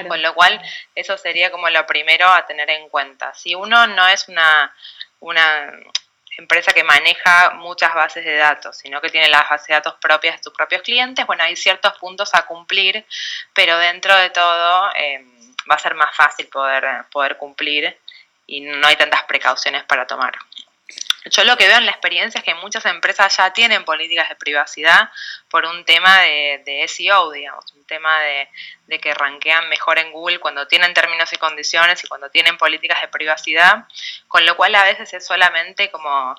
Con 0.07 0.21
lo 0.21 0.35
cual, 0.35 0.61
eso 0.95 1.17
sería 1.17 1.51
como 1.51 1.71
lo 1.71 1.87
primero 1.87 2.29
a 2.29 2.45
tener 2.45 2.69
en 2.69 2.91
cuenta. 2.91 3.33
Si 3.33 3.55
uno 3.55 3.87
no 3.87 4.07
es 4.07 4.29
una, 4.29 4.75
una 5.21 5.73
empresa 6.37 6.73
que 6.73 6.85
maneja 6.85 7.51
muchas 7.55 7.95
bases 7.95 8.25
de 8.25 8.37
datos, 8.37 8.77
sino 8.77 9.01
que 9.01 9.09
tiene 9.09 9.29
las 9.29 9.49
bases 9.49 9.69
de 9.69 9.75
datos 9.75 9.95
propias 10.01 10.37
de 10.37 10.43
sus 10.43 10.53
propios 10.53 10.83
clientes, 10.83 11.27
bueno, 11.27 11.45
hay 11.45 11.57
ciertos 11.57 11.97
puntos 11.99 12.35
a 12.35 12.43
cumplir, 12.43 13.07
pero 13.55 13.79
dentro 13.79 14.15
de 14.17 14.31
todo... 14.31 14.91
Eh, 14.95 15.25
va 15.71 15.77
a 15.77 15.79
ser 15.79 15.95
más 15.95 16.15
fácil 16.15 16.49
poder, 16.49 16.85
poder 17.11 17.37
cumplir 17.37 17.97
y 18.47 18.61
no 18.61 18.87
hay 18.87 18.97
tantas 18.97 19.25
precauciones 19.25 19.85
para 19.85 20.07
tomar. 20.07 20.33
Yo 21.31 21.45
lo 21.45 21.57
que 21.57 21.67
veo 21.67 21.79
en 21.79 21.85
la 21.85 21.91
experiencia 21.91 22.39
es 22.39 22.45
que 22.45 22.55
muchas 22.55 22.87
empresas 22.87 23.37
ya 23.37 23.53
tienen 23.53 23.85
políticas 23.85 24.29
de 24.29 24.37
privacidad 24.37 25.11
por 25.51 25.67
un 25.67 25.85
tema 25.85 26.21
de, 26.21 26.85
SEO, 26.89 27.31
digamos, 27.33 27.71
un 27.75 27.85
tema 27.85 28.21
de, 28.21 28.49
de, 28.87 28.99
que 28.99 29.13
ranquean 29.13 29.69
mejor 29.69 29.99
en 29.99 30.13
Google 30.13 30.39
cuando 30.39 30.67
tienen 30.67 30.95
términos 30.95 31.33
y 31.33 31.37
condiciones 31.37 32.03
y 32.03 32.09
cuando 32.09 32.31
tienen 32.31 32.57
políticas 32.57 33.01
de 33.01 33.09
privacidad, 33.09 33.87
con 34.29 34.47
lo 34.47 34.57
cual 34.57 34.75
a 34.75 34.85
veces 34.85 35.13
es 35.13 35.27
solamente 35.27 35.91
como 35.91 36.35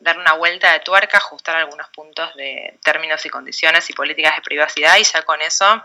dar 0.00 0.18
una 0.18 0.32
vuelta 0.32 0.72
de 0.72 0.80
tuerca, 0.80 1.18
ajustar 1.18 1.56
algunos 1.56 1.88
puntos 1.90 2.34
de 2.34 2.78
términos 2.82 3.24
y 3.24 3.28
condiciones 3.28 3.88
y 3.90 3.92
políticas 3.92 4.36
de 4.36 4.42
privacidad 4.42 4.96
y 4.96 5.04
ya 5.04 5.22
con 5.22 5.40
eso 5.42 5.82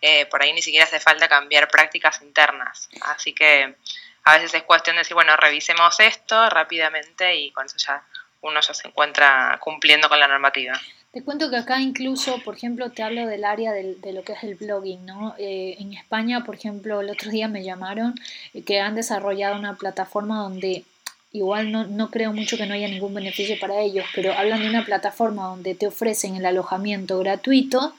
eh, 0.00 0.26
por 0.26 0.42
ahí 0.42 0.52
ni 0.52 0.62
siquiera 0.62 0.84
hace 0.84 1.00
falta 1.00 1.28
cambiar 1.28 1.68
prácticas 1.68 2.20
internas. 2.22 2.88
Así 3.02 3.34
que 3.34 3.76
a 4.24 4.34
veces 4.34 4.54
es 4.54 4.62
cuestión 4.62 4.96
de 4.96 5.00
decir, 5.00 5.14
bueno, 5.14 5.36
revisemos 5.36 6.00
esto 6.00 6.48
rápidamente 6.50 7.36
y 7.36 7.50
con 7.52 7.66
eso 7.66 7.76
ya 7.78 8.02
uno 8.40 8.60
ya 8.60 8.74
se 8.74 8.88
encuentra 8.88 9.58
cumpliendo 9.60 10.08
con 10.08 10.18
la 10.18 10.28
normativa. 10.28 10.80
Te 11.12 11.24
cuento 11.24 11.48
que 11.48 11.56
acá 11.56 11.80
incluso, 11.80 12.38
por 12.44 12.54
ejemplo, 12.54 12.90
te 12.90 13.02
hablo 13.02 13.26
del 13.26 13.44
área 13.44 13.72
de 13.72 14.12
lo 14.12 14.22
que 14.22 14.34
es 14.34 14.42
el 14.44 14.56
blogging, 14.56 15.06
¿no? 15.06 15.34
Eh, 15.38 15.76
en 15.78 15.94
España, 15.94 16.44
por 16.44 16.54
ejemplo, 16.54 17.00
el 17.00 17.08
otro 17.08 17.30
día 17.30 17.48
me 17.48 17.64
llamaron 17.64 18.14
eh, 18.52 18.62
que 18.62 18.80
han 18.80 18.94
desarrollado 18.94 19.58
una 19.58 19.76
plataforma 19.76 20.42
donde 20.42 20.84
igual 21.32 21.70
no, 21.70 21.86
no, 21.86 22.10
creo 22.10 22.32
mucho 22.32 22.56
que 22.56 22.66
no 22.66 22.74
haya 22.74 22.88
ningún 22.88 23.14
beneficio 23.14 23.56
para 23.60 23.80
ellos, 23.80 24.04
pero 24.14 24.32
hablan 24.32 24.62
de 24.62 24.68
una 24.68 24.84
plataforma 24.84 25.48
donde 25.48 25.74
te 25.74 25.86
ofrecen 25.86 26.36
el 26.36 26.46
alojamiento 26.46 27.18
gratuito 27.18 27.94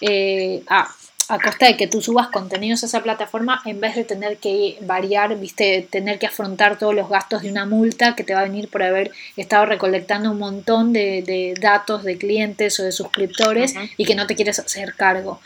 eh, 0.00 0.62
a 0.68 0.88
a 1.28 1.38
costa 1.40 1.66
de 1.66 1.76
que 1.76 1.88
tú 1.88 2.00
subas 2.00 2.28
contenidos 2.28 2.82
a 2.82 2.86
esa 2.86 3.02
plataforma 3.02 3.60
en 3.64 3.80
vez 3.80 3.96
de 3.96 4.04
tener 4.04 4.36
que 4.38 4.78
variar, 4.82 5.36
viste, 5.38 5.86
tener 5.90 6.18
que 6.18 6.26
afrontar 6.26 6.78
todos 6.78 6.94
los 6.94 7.08
gastos 7.08 7.42
de 7.42 7.50
una 7.50 7.66
multa 7.66 8.14
que 8.14 8.22
te 8.22 8.34
va 8.34 8.40
a 8.40 8.44
venir 8.44 8.68
por 8.68 8.82
haber 8.82 9.10
estado 9.36 9.66
recolectando 9.66 10.30
un 10.30 10.38
montón 10.38 10.92
de, 10.92 11.54
datos 11.60 12.04
de 12.04 12.16
clientes 12.16 12.78
o 12.78 12.84
de 12.84 12.92
suscriptores 12.92 13.74
y 13.96 14.04
que 14.04 14.14
no 14.14 14.26
te 14.26 14.36
quieres 14.36 14.58
hacer 14.58 14.94
cargo. 14.94 15.40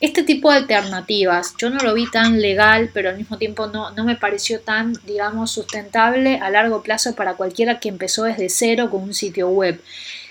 Este 0.00 0.22
tipo 0.22 0.50
de 0.50 0.56
alternativas, 0.56 1.54
yo 1.58 1.68
no 1.68 1.78
lo 1.78 1.92
vi 1.92 2.10
tan 2.10 2.40
legal, 2.40 2.90
pero 2.94 3.10
al 3.10 3.18
mismo 3.18 3.36
tiempo 3.36 3.66
no, 3.66 3.90
no 3.90 4.04
me 4.04 4.16
pareció 4.16 4.60
tan, 4.60 4.94
digamos, 5.04 5.50
sustentable 5.50 6.38
a 6.38 6.48
largo 6.48 6.82
plazo 6.82 7.14
para 7.14 7.34
cualquiera 7.34 7.80
que 7.80 7.90
empezó 7.90 8.24
desde 8.24 8.48
cero 8.48 8.88
con 8.90 9.02
un 9.02 9.12
sitio 9.12 9.48
web. 9.48 9.78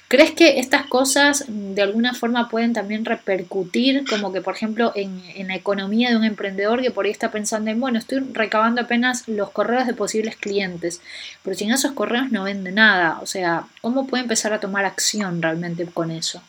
¿Crees 0.10 0.32
que 0.32 0.58
estas 0.60 0.88
cosas 0.88 1.46
mm, 1.48 1.76
de 1.76 1.84
alguna 1.84 2.16
forma 2.16 2.50
pueden 2.50 2.74
también 2.74 3.06
repercutir, 3.06 4.06
como 4.10 4.34
que 4.34 4.42
por 4.42 4.56
ejemplo 4.56 4.92
en, 4.96 5.22
la 5.48 5.56
economía 5.56 6.10
de 6.10 6.18
un 6.18 6.24
emprendedor 6.24 6.82
que 6.82 6.90
por 6.90 7.06
ahí 7.06 7.12
está 7.12 7.30
pensando 7.30 7.70
en, 7.70 7.80
bueno, 7.80 8.00
estoy 8.00 8.22
recabando 8.34 8.82
apenas 8.82 9.28
los 9.28 9.52
correos 9.52 9.86
de 9.86 9.94
posibles 9.94 10.36
clientes, 10.36 11.00
pero 11.44 11.56
sin 11.56 11.72
esos 11.72 11.92
correos 11.92 12.32
no 12.32 12.44
vende 12.46 12.72
nada? 12.72 13.20
O 13.22 13.28
sea, 13.28 13.68
¿cómo 13.82 14.08
puede 14.08 14.24
empezar 14.24 14.52
a 14.52 14.60
tomar 14.60 14.84
acción 14.84 15.44
realmente 15.44 15.86
con 15.86 16.10
eso? 16.10 16.42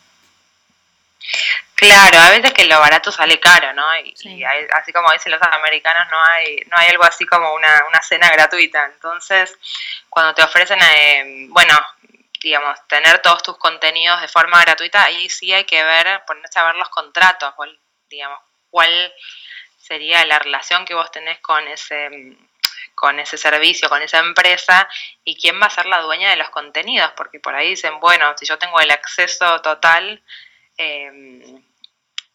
Claro, 1.74 2.18
a 2.18 2.30
veces 2.30 2.52
que 2.52 2.66
lo 2.66 2.78
barato 2.78 3.10
sale 3.10 3.40
caro, 3.40 3.72
¿no? 3.72 3.86
Y, 3.96 4.44
así 4.44 4.92
como 4.92 5.10
dicen 5.12 5.32
los 5.32 5.42
americanos, 5.42 6.08
no 6.10 6.22
hay, 6.24 6.56
no 6.70 6.76
hay 6.76 6.88
algo 6.88 7.04
así 7.04 7.24
como 7.24 7.54
una, 7.54 7.84
una 7.88 8.02
cena 8.02 8.30
gratuita. 8.30 8.84
Entonces, 8.84 9.56
cuando 10.10 10.34
te 10.34 10.42
ofrecen, 10.42 10.78
eh, 10.82 11.46
bueno, 11.48 11.74
digamos, 12.42 12.78
tener 12.86 13.20
todos 13.20 13.42
tus 13.42 13.56
contenidos 13.58 14.20
de 14.20 14.28
forma 14.28 14.60
gratuita, 14.60 15.04
ahí 15.04 15.28
sí 15.30 15.52
hay 15.52 15.64
que 15.64 15.82
ver, 15.82 16.22
ponerse 16.26 16.58
a 16.58 16.64
ver 16.64 16.76
los 16.76 16.88
contratos, 16.90 17.54
digamos, 18.08 18.38
cuál 18.68 19.14
sería 19.78 20.24
la 20.26 20.38
relación 20.38 20.84
que 20.84 20.94
vos 20.94 21.10
tenés 21.10 21.38
con 21.40 21.66
ese 21.66 22.36
con 22.94 23.18
ese 23.18 23.38
servicio, 23.38 23.88
con 23.88 24.02
esa 24.02 24.18
empresa 24.18 24.86
y 25.24 25.34
quién 25.40 25.58
va 25.58 25.66
a 25.66 25.70
ser 25.70 25.86
la 25.86 26.02
dueña 26.02 26.28
de 26.28 26.36
los 26.36 26.50
contenidos, 26.50 27.10
porque 27.16 27.40
por 27.40 27.54
ahí 27.54 27.70
dicen, 27.70 27.98
bueno, 27.98 28.34
si 28.36 28.44
yo 28.44 28.58
tengo 28.58 28.78
el 28.78 28.90
acceso 28.90 29.62
total, 29.62 30.22
em, 30.80 31.62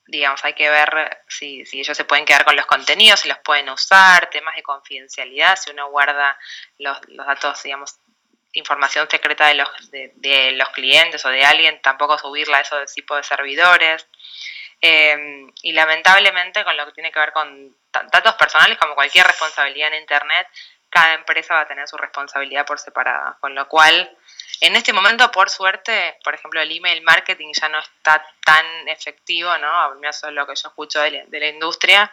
digamos, 0.08 0.44
hay 0.46 0.54
que 0.54 0.70
ver 0.70 1.24
si, 1.28 1.66
si, 1.66 1.80
ellos 1.80 1.98
se 1.98 2.06
pueden 2.06 2.26
quedar 2.26 2.46
con 2.46 2.56
los 2.56 2.66
contenidos, 2.66 3.22
si 3.22 3.28
los 3.28 3.40
pueden 3.40 3.70
usar, 3.70 4.30
temas 4.30 4.56
de 4.56 4.64
confidencialidad, 4.64 5.56
si 5.56 5.72
uno 5.72 5.90
guarda 5.90 6.38
los, 6.78 6.98
los 7.10 7.26
datos, 7.26 7.62
digamos, 7.64 8.00
información 8.54 9.08
secreta 9.10 9.48
de 9.48 9.56
los, 9.56 9.70
de, 9.92 10.52
los 10.54 10.70
clientes 10.70 11.24
o 11.26 11.30
de 11.30 11.44
alguien, 11.44 11.82
tampoco 11.82 12.18
subirla 12.18 12.58
a 12.58 12.62
esos 12.62 12.94
tipo 12.94 13.16
de 13.16 13.24
servidores. 13.24 14.08
Eh, 14.82 15.48
y 15.64 15.72
lamentablemente 15.72 16.64
con 16.64 16.78
lo 16.78 16.86
que 16.86 16.92
tiene 16.92 17.12
que 17.12 17.20
ver 17.20 17.32
con 17.32 17.76
datos 17.92 18.36
personales, 18.36 18.78
como 18.78 18.96
cualquier 18.96 19.26
responsabilidad 19.26 19.94
en 19.94 20.02
Internet, 20.02 20.48
cada 20.90 21.14
empresa 21.14 21.56
va 21.56 21.62
a 21.62 21.68
tener 21.68 21.88
su 21.88 21.98
responsabilidad 21.98 22.66
por 22.66 22.80
separada. 22.80 23.38
Con 23.42 23.56
lo 23.56 23.68
cual, 23.68 24.16
en 24.62 24.76
este 24.76 24.94
momento, 24.94 25.30
por 25.32 25.50
suerte, 25.50 26.18
por 26.24 26.34
ejemplo, 26.34 26.62
el 26.62 26.72
email 26.72 27.02
marketing 27.04 27.52
ya 27.60 27.70
no 27.70 27.80
está 27.80 28.26
tan 28.44 28.66
efectivo, 28.88 29.58
¿no? 29.58 29.96
Menos 29.96 30.24
es 30.24 30.32
lo 30.32 30.46
que 30.48 30.56
yo 30.56 30.70
escucho 30.70 31.02
de 31.02 31.40
la 31.40 31.48
industria. 31.48 32.12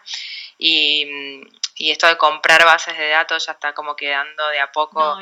Y, 0.59 1.41
y 1.77 1.91
esto 1.91 2.07
de 2.07 2.17
comprar 2.17 2.65
bases 2.65 2.97
de 2.97 3.09
datos 3.09 3.47
ya 3.47 3.53
está 3.53 3.73
como 3.73 3.97
quedando 3.97 4.49
de 4.49 4.61
a 4.61 4.71
poco 4.71 5.19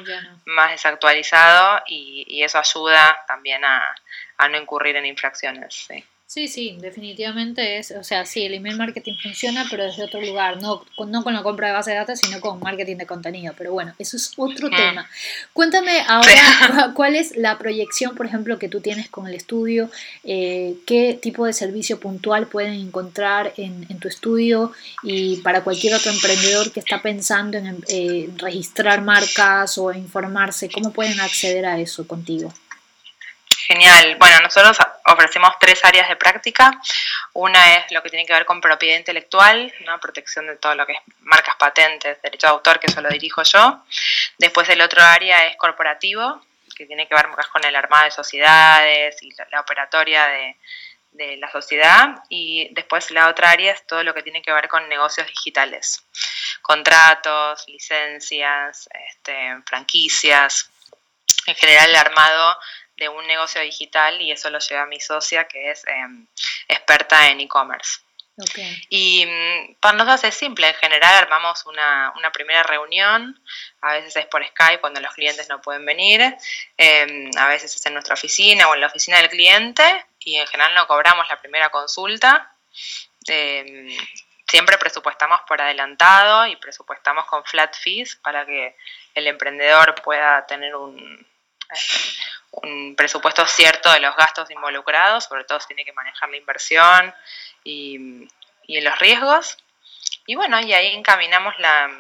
más 0.47 0.71
desactualizado 0.73 1.83
y, 1.87 2.25
y, 2.27 2.43
eso 2.43 2.59
ayuda 2.59 3.25
también 3.27 3.65
a, 3.65 3.95
a 4.37 4.49
no 4.49 4.59
incurrir 4.59 4.97
en 4.97 5.07
infracciones. 5.07 5.87
Sí. 5.89 6.05
Sí, 6.33 6.47
sí, 6.47 6.79
definitivamente 6.81 7.79
es, 7.79 7.91
o 7.91 8.05
sea, 8.05 8.25
sí, 8.25 8.45
el 8.45 8.55
email 8.55 8.77
marketing 8.77 9.15
funciona, 9.21 9.67
pero 9.69 9.83
desde 9.83 10.05
otro 10.05 10.21
lugar, 10.21 10.63
no, 10.63 10.85
no 11.09 11.25
con 11.25 11.35
la 11.35 11.43
compra 11.43 11.67
de 11.67 11.73
base 11.73 11.91
de 11.91 11.97
datos, 11.97 12.21
sino 12.21 12.41
con 12.41 12.61
marketing 12.61 12.99
de 12.99 13.07
contenido. 13.07 13.53
Pero 13.59 13.73
bueno, 13.73 13.95
eso 13.99 14.17
es 14.17 14.35
otro 14.37 14.69
mm. 14.69 14.77
tema. 14.77 15.11
Cuéntame 15.53 16.03
ahora 16.07 16.93
cuál 16.95 17.17
es 17.17 17.37
la 17.37 17.59
proyección, 17.59 18.15
por 18.15 18.27
ejemplo, 18.27 18.61
que 18.61 18.69
tú 18.69 18.81
tienes 18.81 19.09
con 19.09 19.27
el 19.27 19.35
estudio, 19.35 19.91
eh, 20.23 20.77
qué 20.87 21.19
tipo 21.21 21.47
de 21.47 21.53
servicio 21.53 21.99
puntual 21.99 22.47
pueden 22.47 22.75
encontrar 22.75 23.53
en, 23.57 23.89
tu 23.99 24.07
estudio 24.07 24.71
y 25.03 25.39
para 25.39 25.65
cualquier 25.65 25.95
otro 25.95 26.13
emprendedor 26.13 26.71
que 26.71 26.79
está 26.79 27.03
pensando 27.03 27.59
en 27.59 27.85
eh, 27.89 28.31
registrar 28.37 29.03
marcas 29.03 29.79
o 29.79 29.93
informarse, 29.93 30.71
¿cómo 30.71 30.93
pueden 30.93 31.19
acceder 31.19 31.67
a 31.67 31.81
eso 31.81 32.07
contigo? 32.07 32.55
Genial. 33.71 34.17
Bueno, 34.17 34.41
nosotros 34.41 34.77
ofrecemos 35.07 35.53
tres 35.61 35.85
áreas 35.85 36.09
de 36.09 36.17
práctica. 36.17 36.73
Una 37.35 37.77
es 37.77 37.93
lo 37.93 38.03
que 38.03 38.11
tiene 38.11 38.27
que 38.27 38.33
ver 38.33 38.45
con 38.45 38.61
propiedad 38.61 38.99
intelectual, 38.99 39.73
protección 40.03 40.49
de 40.49 40.57
todo 40.57 40.75
lo 40.75 40.85
que 40.85 40.95
es 40.95 40.99
marcas 41.21 41.55
patentes, 41.55 42.21
derecho 42.21 42.49
de 42.49 42.53
autor, 42.55 42.81
que 42.81 42.89
eso 42.89 43.01
lo 43.01 43.09
dirijo 43.09 43.45
yo. 43.45 43.85
Después 44.39 44.69
el 44.71 44.81
otro 44.81 45.01
área 45.01 45.47
es 45.47 45.57
corporativo, 45.57 46.45
que 46.75 46.85
tiene 46.85 47.07
que 47.07 47.15
ver 47.15 47.29
más 47.29 47.47
con 47.47 47.65
el 47.65 47.77
armado 47.77 48.07
de 48.07 48.11
sociedades 48.11 49.23
y 49.23 49.33
la, 49.53 49.61
operatoria 49.61 50.27
de, 50.27 50.57
de 51.13 51.37
la 51.37 51.49
sociedad 51.53 52.17
y 52.29 52.75
después 52.75 53.13
la 53.13 53.29
otra 53.29 53.51
área 53.51 53.73
es 53.73 53.87
todo 53.87 54.03
lo 54.03 54.15
que 54.15 54.25
tiene 54.25 54.43
que 54.43 54.53
ver 54.53 54.67
con 54.67 54.89
negocios 54.89 55.29
digitales, 55.29 56.05
contratos, 56.61 57.63
licencias, 57.69 58.89
este, 59.11 59.63
franquicias, 59.65 60.69
en 61.47 61.55
general 61.55 61.91
el 61.91 61.97
armado 61.97 62.57
de 63.01 63.09
un 63.09 63.27
negocio 63.27 63.61
digital 63.63 64.21
y 64.21 64.31
eso 64.31 64.51
lo 64.51 64.59
lleva 64.61 64.87
mi 64.87 65.01
socia 65.01 65.49
que 65.49 65.71
es 65.71 65.85
em, 65.87 66.27
experta 66.69 67.29
en 67.31 67.41
e-commerce. 67.41 68.01
Y 68.89 69.27
mm, 69.27 69.75
para 69.81 69.99
nosotros 69.99 70.25
es 70.25 70.35
simple, 70.35 70.69
en 70.69 70.75
general 70.75 71.15
armamos 71.15 71.67
una, 71.67 72.13
primera 72.33 72.63
reunión, 72.63 73.43
a 73.83 73.93
veces 73.95 74.17
es 74.17 74.27
por 74.27 74.47
Skype 74.47 74.81
cuando 74.81 75.01
los 75.01 75.13
clientes 75.15 75.49
no 75.49 75.61
pueden 75.61 75.85
venir, 75.85 76.21
em, 76.77 77.31
a 77.37 77.49
veces 77.49 77.75
es 77.75 77.85
en 77.87 77.95
nuestra 77.95 78.15
oficina 78.15 78.69
o 78.69 78.75
en 78.75 78.81
la 78.81 78.87
oficina 78.87 79.19
del 79.19 79.29
cliente 79.29 80.07
y 80.21 80.37
en 80.37 80.47
general 80.47 80.75
no 80.75 80.87
cobramos 80.87 81.29
la 81.29 81.41
primera 81.41 81.71
consulta. 81.71 82.55
Em, 83.27 83.97
siempre 84.49 84.79
presupuestamos 84.79 85.41
por 85.47 85.61
adelantado 85.61 86.47
y 86.47 86.57
presupuestamos 86.57 87.27
con 87.27 87.45
flat 87.45 87.75
fees 87.77 88.17
para 88.17 88.47
que 88.47 88.77
el 89.15 89.27
emprendedor 89.27 89.95
pueda 90.03 90.47
tener 90.47 90.75
un, 90.77 91.27
un 92.71 92.97
presupuesto 92.97 93.47
cierto 93.47 93.93
de 93.93 94.01
los 94.01 94.17
gastos 94.17 94.51
involucrados, 94.51 95.25
sobre 95.25 95.45
todo 95.45 95.61
si 95.61 95.69
tiene 95.69 95.85
que 95.85 95.93
manejar 95.93 96.29
la 96.31 96.37
inversión 96.37 97.15
y, 97.65 98.29
y 98.67 98.81
los 98.81 98.99
riesgos. 98.99 99.57
Y 100.27 100.35
bueno, 100.35 100.61
y 100.61 100.73
ahí 100.73 100.95
encaminamos 100.95 101.59
la, 101.59 101.91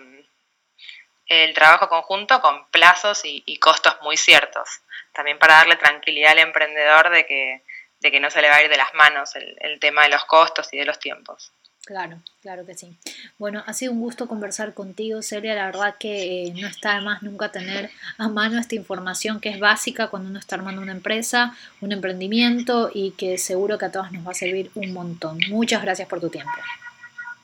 el 1.27 1.55
trabajo 1.55 1.89
conjunto 1.89 2.41
con 2.41 2.69
plazos 2.71 3.23
y, 3.25 3.57
costos 3.59 3.97
muy 4.03 4.17
ciertos, 4.17 4.69
también 5.13 5.39
para 5.39 5.55
darle 5.55 5.77
tranquilidad 5.77 6.33
al 6.33 6.41
emprendedor 6.41 7.11
de 7.11 7.27
que, 7.27 7.63
de 8.01 8.11
que 8.11 8.21
no 8.21 8.31
se 8.31 8.43
le 8.43 8.49
va 8.49 8.57
a 8.57 8.63
ir 8.63 8.71
de 8.71 8.77
las 8.77 8.95
manos 8.95 9.35
el 9.37 9.79
tema 9.81 10.03
de 10.03 10.09
los 10.09 10.25
costos 10.25 10.73
y 10.73 10.79
de 10.79 10.85
los 10.85 10.99
tiempos. 10.99 11.53
Claro, 11.85 12.19
claro 12.43 12.67
que 12.67 12.75
sí. 12.75 12.97
Bueno, 13.39 13.65
ha 13.67 13.73
sido 13.73 13.93
un 13.93 14.01
gusto 14.01 14.29
conversar 14.29 14.75
contigo, 14.75 15.23
Celia. 15.23 15.55
La 15.55 15.67
verdad 15.67 15.97
que 15.99 16.47
eh, 16.47 16.53
no 16.55 16.69
está 16.69 16.97
de 16.97 17.01
más 17.01 17.23
nunca 17.23 17.51
tener 17.51 17.91
a 18.19 18.29
mano 18.29 18.59
esta 18.59 18.75
información 18.75 19.41
que 19.41 19.49
es 19.49 19.59
básica 19.59 20.09
cuando 20.09 20.29
uno 20.29 20.39
está 20.39 20.57
armando 20.57 20.83
una 20.83 20.93
empresa, 20.93 21.57
un 21.81 21.93
emprendimiento 21.93 22.91
y 22.93 23.13
que 23.13 23.39
seguro 23.39 23.79
que 23.79 23.87
a 23.87 23.93
todos 23.93 24.13
nos 24.13 24.27
va 24.27 24.33
a 24.33 24.35
servir 24.35 24.71
un 24.75 24.93
montón. 24.93 25.39
Muchas 25.49 25.83
gracias 25.83 26.07
por 26.07 26.21
tu 26.21 26.29
tiempo. 26.29 26.53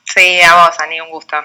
Sí, 0.03 0.39
a 0.41 0.65
vos, 0.65 0.79
Ani, 0.79 1.01
un 1.01 1.09
gusto. 1.09 1.37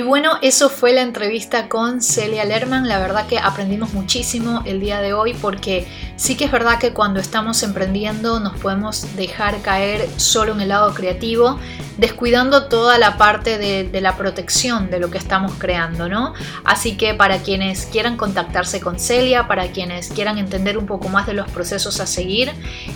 Y 0.00 0.02
bueno, 0.02 0.38
eso 0.40 0.70
fue 0.70 0.94
la 0.94 1.02
entrevista 1.02 1.68
con 1.68 2.00
Celia 2.00 2.46
Lerman. 2.46 2.88
La 2.88 2.98
verdad 2.98 3.26
que 3.26 3.38
aprendimos 3.38 3.92
muchísimo 3.92 4.62
el 4.64 4.80
día 4.80 5.02
de 5.02 5.12
hoy 5.12 5.34
porque 5.34 5.86
sí 6.16 6.38
que 6.38 6.46
es 6.46 6.50
verdad 6.50 6.78
que 6.78 6.94
cuando 6.94 7.20
estamos 7.20 7.62
emprendiendo 7.62 8.40
nos 8.40 8.58
podemos 8.58 9.14
dejar 9.14 9.60
caer 9.60 10.08
solo 10.16 10.52
en 10.52 10.62
el 10.62 10.68
lado 10.68 10.94
creativo, 10.94 11.58
descuidando 11.98 12.68
toda 12.68 12.96
la 12.96 13.18
parte 13.18 13.58
de, 13.58 14.00
la 14.00 14.16
protección 14.16 14.88
de 14.88 15.00
lo 15.00 15.10
que 15.10 15.18
estamos 15.18 15.52
creando, 15.58 16.08
¿no? 16.08 16.32
Así 16.64 16.96
que 16.96 17.12
para 17.12 17.42
quienes 17.42 17.84
quieran 17.84 18.16
contactarse 18.16 18.80
con 18.80 18.98
Celia, 18.98 19.46
para 19.48 19.70
quienes 19.70 20.08
quieran 20.08 20.38
entender 20.38 20.78
un 20.78 20.86
poco 20.86 21.10
más 21.10 21.26
de 21.26 21.34
los 21.34 21.50
procesos 21.50 22.00
a 22.00 22.06
seguir 22.06 22.50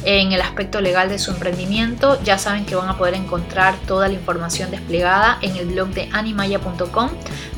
en 0.06 0.32
el 0.32 0.40
aspecto 0.40 0.80
legal 0.80 1.10
de 1.10 1.18
su 1.18 1.32
emprendimiento, 1.32 2.18
ya 2.22 2.38
saben 2.38 2.64
que 2.64 2.76
van 2.76 2.88
a 2.88 2.96
poder 2.96 3.12
encontrar 3.12 3.74
toda 3.86 4.08
la 4.08 4.14
información 4.14 4.70
desplegada 4.70 5.36
en 5.42 5.56
el 5.56 5.66
blog 5.66 5.88
de 5.88 6.08
animaya.com 6.10 6.93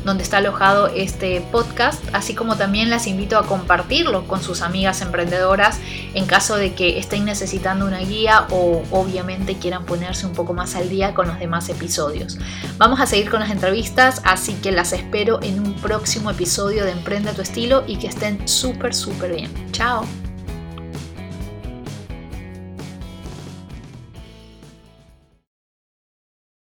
donde 0.03 0.23
está 0.23 0.37
alojado 0.37 0.87
este 0.87 1.41
podcast, 1.51 2.03
así 2.13 2.33
como 2.33 2.55
también 2.55 2.89
las 2.89 3.07
invito 3.07 3.37
a 3.37 3.45
compartirlo 3.45 4.27
con 4.27 4.41
sus 4.41 4.61
amigas 4.61 5.01
emprendedoras 5.01 5.79
en 6.13 6.25
caso 6.25 6.55
de 6.55 6.73
que 6.73 6.99
estén 6.99 7.25
necesitando 7.25 7.85
una 7.85 7.99
guía 7.99 8.47
o 8.49 8.83
obviamente 8.91 9.55
quieran 9.55 9.85
ponerse 9.85 10.25
un 10.25 10.33
poco 10.33 10.53
más 10.53 10.75
al 10.75 10.89
día 10.89 11.13
con 11.13 11.27
los 11.27 11.39
demás 11.39 11.69
episodios. 11.69 12.37
Vamos 12.77 12.99
a 12.99 13.05
seguir 13.05 13.29
con 13.29 13.39
las 13.39 13.51
entrevistas, 13.51 14.21
así 14.23 14.53
que 14.55 14.71
las 14.71 14.93
espero 14.93 15.39
en 15.41 15.59
un 15.59 15.73
próximo 15.75 16.31
episodio 16.31 16.85
de 16.85 16.91
Emprende 16.91 17.33
tu 17.33 17.41
estilo 17.41 17.83
y 17.87 17.97
que 17.97 18.07
estén 18.07 18.47
súper, 18.47 18.93
súper 18.93 19.35
bien. 19.35 19.71
Chao. 19.71 20.05